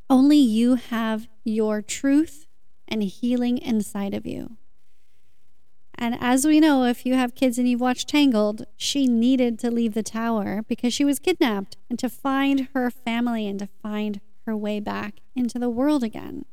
Only 0.08 0.36
you 0.36 0.74
have 0.76 1.28
your 1.44 1.82
truth 1.82 2.46
and 2.86 3.02
healing 3.02 3.58
inside 3.58 4.14
of 4.14 4.26
you. 4.26 4.56
And 5.98 6.16
as 6.20 6.46
we 6.46 6.60
know, 6.60 6.84
if 6.84 7.06
you 7.06 7.14
have 7.14 7.34
kids 7.34 7.58
and 7.58 7.68
you've 7.68 7.80
watched 7.80 8.08
Tangled, 8.08 8.66
she 8.76 9.06
needed 9.06 9.58
to 9.60 9.70
leave 9.70 9.94
the 9.94 10.02
tower 10.02 10.62
because 10.68 10.92
she 10.92 11.04
was 11.04 11.18
kidnapped 11.18 11.76
and 11.88 11.98
to 11.98 12.10
find 12.10 12.68
her 12.74 12.90
family 12.90 13.48
and 13.48 13.58
to 13.60 13.68
find 13.82 14.20
her 14.44 14.56
way 14.56 14.78
back 14.78 15.20
into 15.34 15.58
the 15.58 15.70
world 15.70 16.04
again. 16.04 16.44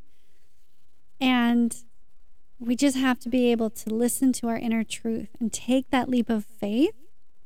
And 1.20 1.76
we 2.66 2.76
just 2.76 2.98
have 2.98 3.20
to 3.20 3.30
be 3.30 3.52
able 3.52 3.70
to 3.70 3.90
listen 3.94 4.34
to 4.34 4.48
our 4.48 4.58
inner 4.58 4.84
truth 4.84 5.30
and 5.40 5.52
take 5.52 5.90
that 5.92 6.10
leap 6.10 6.30
of 6.30 6.46
faith 6.46 6.96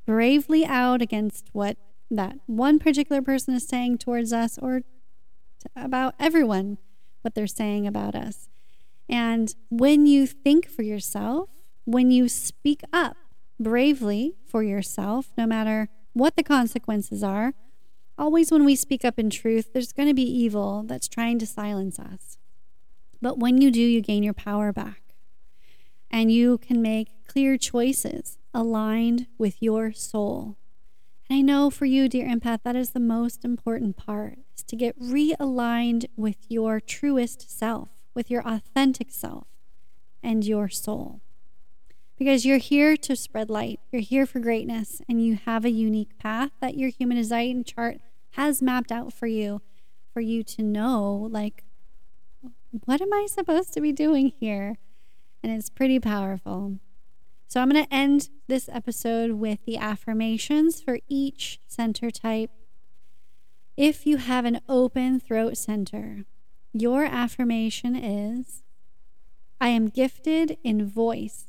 bravely 0.06 0.66
out 0.66 1.02
against 1.02 1.50
what 1.52 1.78
that 2.10 2.38
one 2.46 2.80
particular 2.80 3.22
person 3.22 3.54
is 3.54 3.68
saying 3.68 3.98
towards 3.98 4.32
us 4.32 4.58
or 4.62 4.82
about 5.76 6.16
everyone, 6.20 6.78
what 7.22 7.36
they're 7.36 7.48
saying 7.48 7.86
about 7.86 8.16
us. 8.16 8.48
And 9.10 9.54
when 9.70 10.06
you 10.06 10.28
think 10.28 10.70
for 10.70 10.84
yourself, 10.84 11.50
when 11.86 12.12
you 12.12 12.30
speak 12.30 12.82
up 12.94 13.18
bravely 13.60 14.36
for 14.46 14.64
yourself, 14.64 15.32
no 15.38 15.46
matter 15.46 15.90
what 16.14 16.36
the 16.36 16.44
consequences 16.44 17.24
are, 17.24 17.54
Always, 18.20 18.52
when 18.52 18.66
we 18.66 18.76
speak 18.76 19.06
up 19.06 19.20
in 19.20 19.30
truth, 19.30 19.74
there's 19.74 19.94
going 19.94 20.08
to 20.08 20.14
be 20.14 20.24
evil 20.24 20.84
that's 20.84 21.08
trying 21.08 21.38
to 21.38 21.46
silence 21.46 22.00
us. 22.00 22.38
But 23.22 23.38
when 23.38 23.62
you 23.62 23.70
do, 23.70 23.80
you 23.80 24.02
gain 24.02 24.24
your 24.24 24.34
power 24.34 24.74
back. 24.74 25.02
And 26.10 26.32
you 26.32 26.58
can 26.58 26.82
make 26.82 27.10
clear 27.28 27.58
choices 27.58 28.38
aligned 28.54 29.28
with 29.38 29.62
your 29.62 29.92
soul. 29.92 30.58
And 31.30 31.38
I 31.38 31.42
know 31.42 31.70
for 31.70 31.86
you, 31.86 32.08
dear 32.08 32.28
empath, 32.28 32.64
that 32.64 32.76
is 32.76 32.92
the 32.92 33.00
most 33.00 33.44
important 33.44 33.98
part 33.98 34.40
is 34.56 34.64
to 34.64 34.76
get 34.76 35.00
realigned 35.00 36.06
with 36.16 36.38
your 36.50 36.80
truest 36.80 37.52
self, 37.52 37.90
with 38.16 38.32
your 38.32 38.42
authentic 38.48 39.12
self 39.12 39.48
and 40.24 40.46
your 40.46 40.70
soul. 40.70 41.22
because 42.18 42.46
you're 42.46 42.58
here 42.58 42.98
to 42.98 43.16
spread 43.16 43.50
light. 43.50 43.80
You're 43.92 44.02
here 44.02 44.26
for 44.26 44.40
greatness, 44.40 45.02
and 45.08 45.24
you 45.24 45.38
have 45.46 45.64
a 45.64 45.70
unique 45.70 46.18
path 46.18 46.52
that 46.60 46.76
your 46.76 46.90
human 46.90 47.18
design 47.18 47.64
chart 47.64 48.00
has 48.32 48.62
mapped 48.62 48.92
out 48.92 49.14
for 49.14 49.28
you, 49.28 49.62
for 50.14 50.20
you 50.22 50.44
to 50.44 50.64
know, 50.64 51.28
like, 51.32 51.64
what 52.86 53.02
am 53.02 53.14
I 53.14 53.28
supposed 53.30 53.74
to 53.74 53.82
be 53.82 53.92
doing 53.92 54.34
here? 54.40 54.78
And 55.44 55.52
it's 55.52 55.70
pretty 55.70 56.00
powerful. 56.00 56.80
So 57.48 57.62
I'm 57.62 57.70
going 57.70 57.86
to 57.86 57.94
end 57.94 58.30
this 58.48 58.70
episode 58.72 59.32
with 59.32 59.60
the 59.66 59.78
affirmations 59.78 60.82
for 60.82 61.00
each 61.08 61.60
center 61.68 62.12
type. 62.12 62.52
If 63.78 64.06
you 64.06 64.18
have 64.18 64.44
an 64.46 64.60
open 64.68 65.20
throat 65.20 65.58
center, 65.58 66.26
your 66.74 67.06
affirmation 67.06 67.96
is 67.96 68.64
I 69.62 69.70
am 69.70 69.88
gifted 69.88 70.58
in 70.64 70.86
voice 70.86 71.46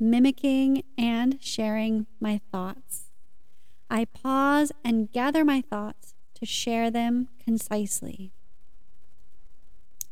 mimicking 0.00 0.82
and 0.98 1.38
sharing 1.40 2.06
my 2.20 2.40
thoughts. 2.50 3.10
I 3.90 4.06
pause 4.06 4.72
and 4.84 5.10
gather 5.12 5.44
my 5.44 5.60
thoughts 5.60 6.14
to 6.34 6.46
share 6.46 6.90
them 6.90 7.28
concisely. 7.42 8.32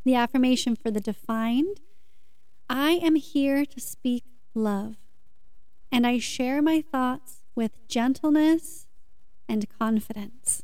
The 0.04 0.14
affirmation 0.14 0.76
for 0.76 0.90
the 0.90 1.00
defined 1.00 1.80
I 2.74 2.92
am 3.02 3.16
here 3.16 3.66
to 3.66 3.80
speak 3.80 4.24
love, 4.54 4.94
and 5.92 6.06
I 6.06 6.16
share 6.16 6.62
my 6.62 6.80
thoughts 6.80 7.42
with 7.54 7.86
gentleness 7.86 8.86
and 9.46 9.66
confidence. 9.78 10.62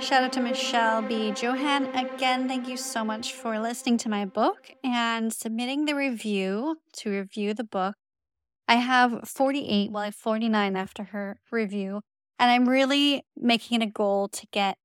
Shout 0.00 0.22
out 0.22 0.32
to 0.34 0.40
Michelle 0.40 1.02
B. 1.02 1.32
Johan. 1.36 1.86
Again, 1.96 2.46
thank 2.46 2.68
you 2.68 2.76
so 2.76 3.02
much 3.02 3.32
for 3.32 3.58
listening 3.58 3.98
to 3.98 4.08
my 4.08 4.26
book 4.26 4.76
and 4.84 5.32
submitting 5.32 5.86
the 5.86 5.96
review 5.96 6.76
to 6.98 7.10
review 7.10 7.52
the 7.52 7.64
book. 7.64 7.96
I 8.68 8.76
have 8.76 9.28
48, 9.28 9.90
well, 9.90 10.02
I 10.02 10.06
have 10.06 10.14
49 10.14 10.76
after 10.76 11.02
her 11.02 11.40
review, 11.50 12.02
and 12.42 12.50
I'm 12.50 12.68
really 12.68 13.24
making 13.36 13.80
it 13.80 13.84
a 13.84 13.88
goal 13.88 14.26
to 14.26 14.46
get 14.50 14.76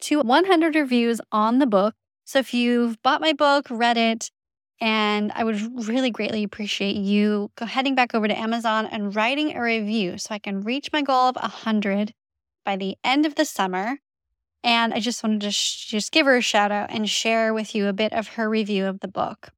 to 0.00 0.20
100 0.20 0.74
reviews 0.74 1.20
on 1.30 1.60
the 1.60 1.66
book. 1.66 1.94
So 2.24 2.40
if 2.40 2.52
you've 2.52 3.00
bought 3.00 3.20
my 3.20 3.32
book, 3.32 3.68
read 3.70 3.96
it, 3.96 4.32
and 4.80 5.30
I 5.32 5.44
would 5.44 5.86
really 5.86 6.10
greatly 6.10 6.42
appreciate 6.42 6.96
you 6.96 7.52
heading 7.60 7.94
back 7.94 8.12
over 8.12 8.26
to 8.26 8.36
Amazon 8.36 8.86
and 8.86 9.14
writing 9.14 9.56
a 9.56 9.62
review 9.62 10.18
so 10.18 10.34
I 10.34 10.40
can 10.40 10.62
reach 10.62 10.90
my 10.92 11.02
goal 11.02 11.28
of 11.28 11.36
100 11.36 12.12
by 12.64 12.74
the 12.74 12.96
end 13.04 13.24
of 13.24 13.36
the 13.36 13.44
summer. 13.44 13.98
And 14.64 14.92
I 14.92 14.98
just 14.98 15.22
wanted 15.22 15.42
to 15.42 15.52
sh- 15.52 15.86
just 15.86 16.10
give 16.10 16.26
her 16.26 16.36
a 16.36 16.42
shout 16.42 16.72
out 16.72 16.90
and 16.90 17.08
share 17.08 17.54
with 17.54 17.72
you 17.72 17.86
a 17.86 17.92
bit 17.92 18.12
of 18.12 18.28
her 18.28 18.50
review 18.50 18.86
of 18.86 18.98
the 18.98 19.08
book. 19.08 19.50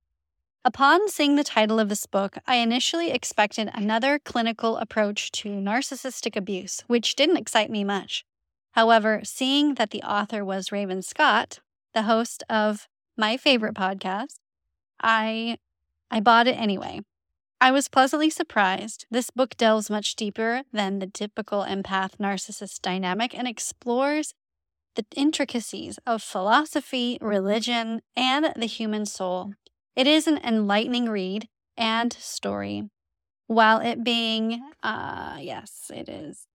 Upon 0.64 1.08
seeing 1.08 1.34
the 1.34 1.42
title 1.42 1.80
of 1.80 1.88
this 1.88 2.06
book, 2.06 2.38
I 2.46 2.56
initially 2.56 3.10
expected 3.10 3.68
another 3.74 4.20
clinical 4.20 4.76
approach 4.76 5.32
to 5.32 5.48
narcissistic 5.48 6.36
abuse, 6.36 6.84
which 6.86 7.16
didn't 7.16 7.36
excite 7.36 7.68
me 7.68 7.82
much. 7.82 8.24
However, 8.72 9.22
seeing 9.24 9.74
that 9.74 9.90
the 9.90 10.02
author 10.02 10.44
was 10.44 10.70
Raven 10.70 11.02
Scott, 11.02 11.58
the 11.94 12.02
host 12.02 12.44
of 12.48 12.86
my 13.16 13.36
favorite 13.36 13.74
podcast, 13.74 14.36
I 15.02 15.58
I 16.12 16.20
bought 16.20 16.46
it 16.46 16.52
anyway. 16.52 17.00
I 17.60 17.72
was 17.72 17.88
pleasantly 17.88 18.30
surprised. 18.30 19.06
This 19.10 19.30
book 19.30 19.56
delves 19.56 19.90
much 19.90 20.14
deeper 20.14 20.62
than 20.72 21.00
the 21.00 21.06
typical 21.08 21.64
empath 21.64 22.18
narcissist 22.18 22.82
dynamic 22.82 23.36
and 23.36 23.48
explores 23.48 24.34
the 24.94 25.04
intricacies 25.16 25.98
of 26.06 26.22
philosophy, 26.22 27.18
religion, 27.20 28.02
and 28.14 28.52
the 28.56 28.66
human 28.66 29.06
soul. 29.06 29.54
It 29.94 30.06
is 30.06 30.26
an 30.26 30.38
enlightening 30.38 31.08
read 31.08 31.48
and 31.76 32.12
story, 32.14 32.88
while 33.46 33.80
it 33.80 34.02
being, 34.02 34.62
uh, 34.82 35.36
yes, 35.40 35.90
it 35.94 36.08
is, 36.08 36.46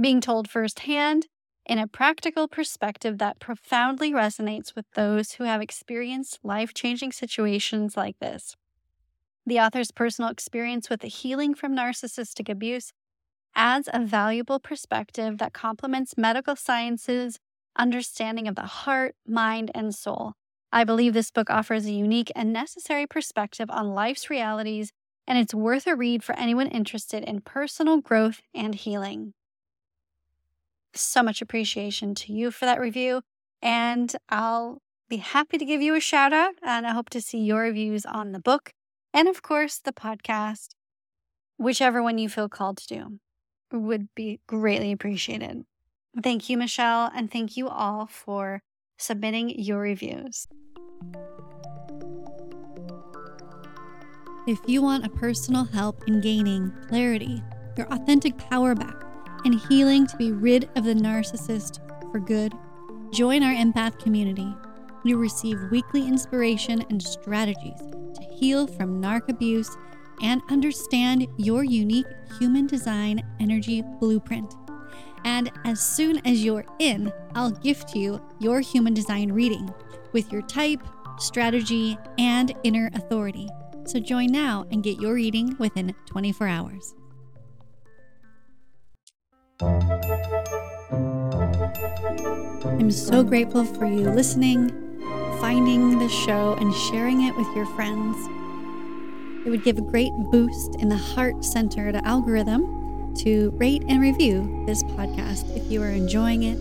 being 0.00 0.20
told 0.20 0.50
firsthand 0.50 1.28
in 1.64 1.78
a 1.78 1.86
practical 1.86 2.48
perspective 2.48 3.18
that 3.18 3.38
profoundly 3.38 4.12
resonates 4.12 4.74
with 4.74 4.84
those 4.94 5.32
who 5.32 5.44
have 5.44 5.62
experienced 5.62 6.40
life 6.42 6.74
changing 6.74 7.12
situations 7.12 7.96
like 7.96 8.18
this. 8.18 8.56
The 9.46 9.60
author's 9.60 9.90
personal 9.90 10.30
experience 10.30 10.90
with 10.90 11.00
the 11.00 11.08
healing 11.08 11.54
from 11.54 11.74
narcissistic 11.74 12.48
abuse 12.50 12.92
adds 13.54 13.88
a 13.92 14.04
valuable 14.04 14.60
perspective 14.60 15.38
that 15.38 15.54
complements 15.54 16.18
medical 16.18 16.56
science's 16.56 17.38
understanding 17.76 18.46
of 18.46 18.56
the 18.56 18.62
heart, 18.62 19.14
mind, 19.26 19.70
and 19.74 19.94
soul. 19.94 20.34
I 20.72 20.84
believe 20.84 21.12
this 21.12 21.30
book 21.30 21.50
offers 21.50 21.84
a 21.84 21.92
unique 21.92 22.32
and 22.34 22.52
necessary 22.52 23.06
perspective 23.06 23.70
on 23.70 23.94
life's 23.94 24.30
realities, 24.30 24.90
and 25.26 25.38
it's 25.38 25.52
worth 25.54 25.86
a 25.86 25.94
read 25.94 26.24
for 26.24 26.34
anyone 26.36 26.68
interested 26.68 27.22
in 27.24 27.42
personal 27.42 28.00
growth 28.00 28.40
and 28.54 28.74
healing. 28.74 29.34
So 30.94 31.22
much 31.22 31.42
appreciation 31.42 32.14
to 32.16 32.32
you 32.32 32.50
for 32.50 32.64
that 32.64 32.80
review, 32.80 33.22
and 33.60 34.14
I'll 34.28 34.80
be 35.08 35.18
happy 35.18 35.58
to 35.58 35.64
give 35.64 35.82
you 35.82 35.94
a 35.94 36.00
shout 36.00 36.32
out, 36.32 36.54
and 36.62 36.86
I 36.86 36.92
hope 36.92 37.10
to 37.10 37.20
see 37.20 37.38
your 37.38 37.62
reviews 37.62 38.06
on 38.06 38.32
the 38.32 38.40
book 38.40 38.72
and, 39.12 39.28
of 39.28 39.42
course, 39.42 39.78
the 39.78 39.92
podcast, 39.92 40.70
whichever 41.58 42.02
one 42.02 42.16
you 42.16 42.30
feel 42.30 42.48
called 42.48 42.78
to 42.78 42.86
do 42.86 43.18
would 43.70 44.08
be 44.14 44.40
greatly 44.46 44.90
appreciated. 44.90 45.64
Thank 46.22 46.48
you, 46.48 46.56
Michelle, 46.56 47.10
and 47.14 47.30
thank 47.30 47.56
you 47.58 47.68
all 47.68 48.06
for 48.06 48.62
submitting 48.98 49.50
your 49.50 49.78
reviews. 49.80 50.46
If 54.46 54.58
you 54.66 54.82
want 54.82 55.06
a 55.06 55.10
personal 55.10 55.64
help 55.64 56.02
in 56.08 56.20
gaining 56.20 56.72
clarity, 56.88 57.42
your 57.76 57.86
authentic 57.92 58.36
power 58.38 58.74
back, 58.74 59.02
and 59.44 59.60
healing 59.68 60.06
to 60.06 60.16
be 60.16 60.32
rid 60.32 60.68
of 60.76 60.84
the 60.84 60.94
narcissist 60.94 61.78
for 62.10 62.18
good, 62.18 62.52
join 63.12 63.42
our 63.42 63.54
empath 63.54 63.98
community. 63.98 64.52
You 65.04 65.18
receive 65.18 65.58
weekly 65.70 66.06
inspiration 66.06 66.84
and 66.90 67.02
strategies 67.02 67.78
to 67.78 68.22
heal 68.36 68.66
from 68.66 69.00
narc 69.00 69.28
abuse 69.28 69.76
and 70.22 70.42
understand 70.50 71.26
your 71.36 71.64
unique 71.64 72.06
human 72.38 72.66
design 72.66 73.22
energy 73.40 73.82
blueprint. 74.00 74.54
And 75.24 75.50
as 75.64 75.80
soon 75.80 76.24
as 76.26 76.44
you're 76.44 76.64
in, 76.78 77.12
I'll 77.34 77.50
gift 77.50 77.94
you 77.94 78.20
your 78.38 78.60
human 78.60 78.94
design 78.94 79.32
reading 79.32 79.72
with 80.12 80.32
your 80.32 80.42
type, 80.42 80.80
strategy, 81.18 81.96
and 82.18 82.54
inner 82.64 82.90
authority. 82.94 83.48
So 83.84 83.98
join 83.98 84.32
now 84.32 84.66
and 84.70 84.82
get 84.82 85.00
your 85.00 85.14
reading 85.14 85.56
within 85.58 85.94
24 86.06 86.46
hours. 86.46 86.94
I'm 92.64 92.90
so 92.90 93.22
grateful 93.22 93.64
for 93.64 93.86
you 93.86 94.10
listening, 94.10 94.70
finding 95.40 95.98
the 95.98 96.08
show, 96.08 96.54
and 96.54 96.74
sharing 96.74 97.22
it 97.22 97.36
with 97.36 97.46
your 97.54 97.66
friends. 97.74 98.16
It 99.46 99.50
would 99.50 99.64
give 99.64 99.78
a 99.78 99.82
great 99.82 100.12
boost 100.30 100.76
in 100.80 100.88
the 100.88 100.96
heart 100.96 101.44
centered 101.44 101.96
algorithm 101.96 102.81
to 103.16 103.50
rate 103.56 103.82
and 103.88 104.00
review 104.00 104.64
this 104.66 104.82
podcast 104.82 105.56
if 105.56 105.70
you 105.70 105.82
are 105.82 105.90
enjoying 105.90 106.44
it. 106.44 106.58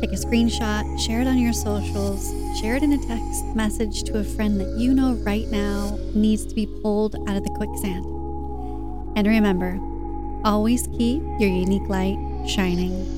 Take 0.00 0.12
a 0.12 0.16
screenshot, 0.16 0.98
share 1.00 1.20
it 1.20 1.26
on 1.26 1.38
your 1.38 1.52
socials, 1.52 2.32
share 2.60 2.76
it 2.76 2.82
in 2.82 2.92
a 2.92 2.98
text 2.98 3.44
message 3.56 4.04
to 4.04 4.18
a 4.18 4.24
friend 4.24 4.60
that 4.60 4.78
you 4.78 4.94
know 4.94 5.14
right 5.24 5.48
now 5.48 5.98
needs 6.14 6.46
to 6.46 6.54
be 6.54 6.66
pulled 6.66 7.16
out 7.28 7.36
of 7.36 7.42
the 7.42 7.50
quicksand. 7.50 8.04
And 9.16 9.26
remember, 9.26 9.78
always 10.44 10.86
keep 10.86 11.22
your 11.40 11.50
unique 11.50 11.88
light 11.88 12.16
shining. 12.46 13.17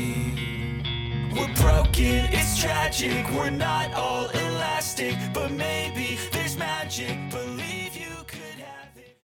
We're 1.33 1.53
broken, 1.55 2.27
it's 2.31 2.57
tragic, 2.59 3.29
we're 3.31 3.49
not 3.49 3.93
all 3.93 4.27
elastic. 4.29 5.15
but 5.33 5.51
maybe 5.51 6.17
there's 6.31 6.57
magic. 6.57 7.17